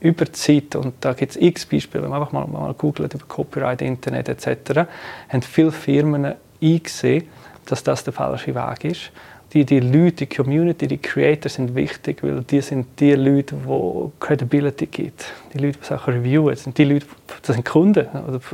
[0.00, 3.14] Über die Zeit, und da gibt es x Beispiele, wenn man einfach mal, mal googelt
[3.14, 4.86] über Copyright, Internet etc.,
[5.30, 7.24] haben viele Firmen eingesehen,
[7.66, 9.10] dass das der falsche Weg ist.
[9.52, 14.10] Die, die Leute, die Community, die Creators sind wichtig, weil die sind die Leute, die
[14.18, 15.12] Credibility geben.
[15.52, 17.06] Die Leute, die Sachen reviewen, das sind die Leute,
[17.40, 18.08] das sind Kunden.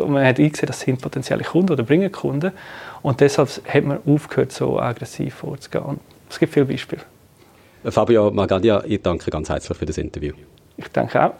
[0.07, 2.53] man hat eingesehen, das sind potenzielle Kunden oder bringen Kunden.
[3.01, 5.85] Und deshalb hat man aufgehört, so aggressiv vorzugehen.
[5.85, 7.03] Und es gibt viele Beispiele.
[7.85, 10.35] Fabio Magadia, ich danke ganz herzlich für das Interview.
[10.77, 11.33] Ich danke auch.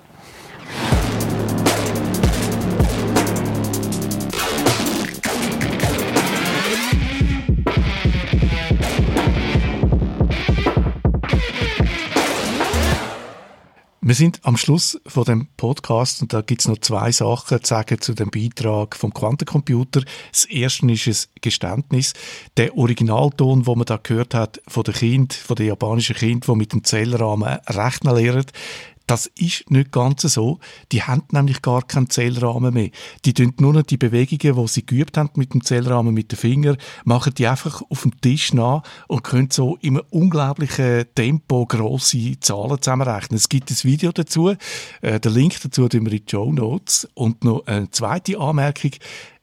[14.11, 17.69] Wir sind am Schluss von dem Podcast und da gibt es noch zwei Sachen zu
[17.69, 20.03] sagen zu dem Beitrag vom Quantencomputer.
[20.33, 22.15] Das erste ist ein Geständnis.
[22.57, 26.57] Der Originalton, wo man da gehört hat von den Kind, von den japanischen Kind, die
[26.57, 28.47] mit dem Zellrahmen rechnen lernen,
[29.11, 30.61] das ist nicht ganz so.
[30.93, 32.91] Die haben nämlich gar keinen Zählrahmen mehr.
[33.25, 36.39] Die tun nur noch die Bewegungen, die sie geübt haben mit dem Zählrahmen, mit den
[36.39, 41.67] Fingern, machen die einfach auf dem Tisch nach und können so in einem unglaublichen Tempo
[41.67, 43.37] grosse Zahlen zusammenrechnen.
[43.37, 44.55] Es gibt ein Video dazu.
[45.01, 47.09] Äh, den Link dazu tun wir in die Show Notes.
[47.15, 48.93] Und noch eine zweite Anmerkung.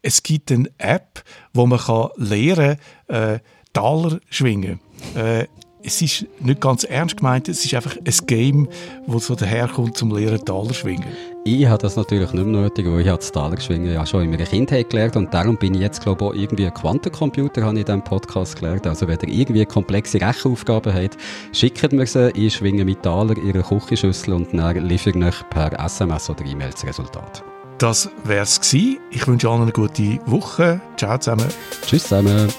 [0.01, 1.81] Es gibt eine App, wo man
[2.15, 2.77] lernen
[3.09, 3.39] kann, äh,
[3.73, 4.79] Taler schwingen.
[5.13, 5.47] Äh,
[5.87, 8.67] es ist nicht ganz ernst gemeint, es ist einfach ein Game,
[9.07, 11.07] das so daherkommt zum Lehren Taler schwingen.
[11.45, 14.29] Ich habe das natürlich nicht mehr nötig, weil ich das Taler schwingen ja schon in
[14.29, 17.75] meiner Kindheit gelernt und darum bin ich jetzt glaube ich auch irgendwie ein Quantencomputer, habe
[17.75, 18.85] ich in diesem Podcast gelernt.
[18.85, 21.17] Also wenn ihr irgendwie komplexe Rechenaufgaben habt,
[21.53, 25.71] schickt mir sie, ich schwinge mit Taler in ihre Küchenschüssel und dann liefere ich per
[25.79, 27.43] SMS oder E-Mail das Resultat.
[27.77, 28.97] Das wär's gewesen.
[29.11, 30.81] Ich wünsche allen eine gute Woche.
[30.97, 31.47] Ciao zusammen.
[31.85, 32.51] Tschüss zusammen.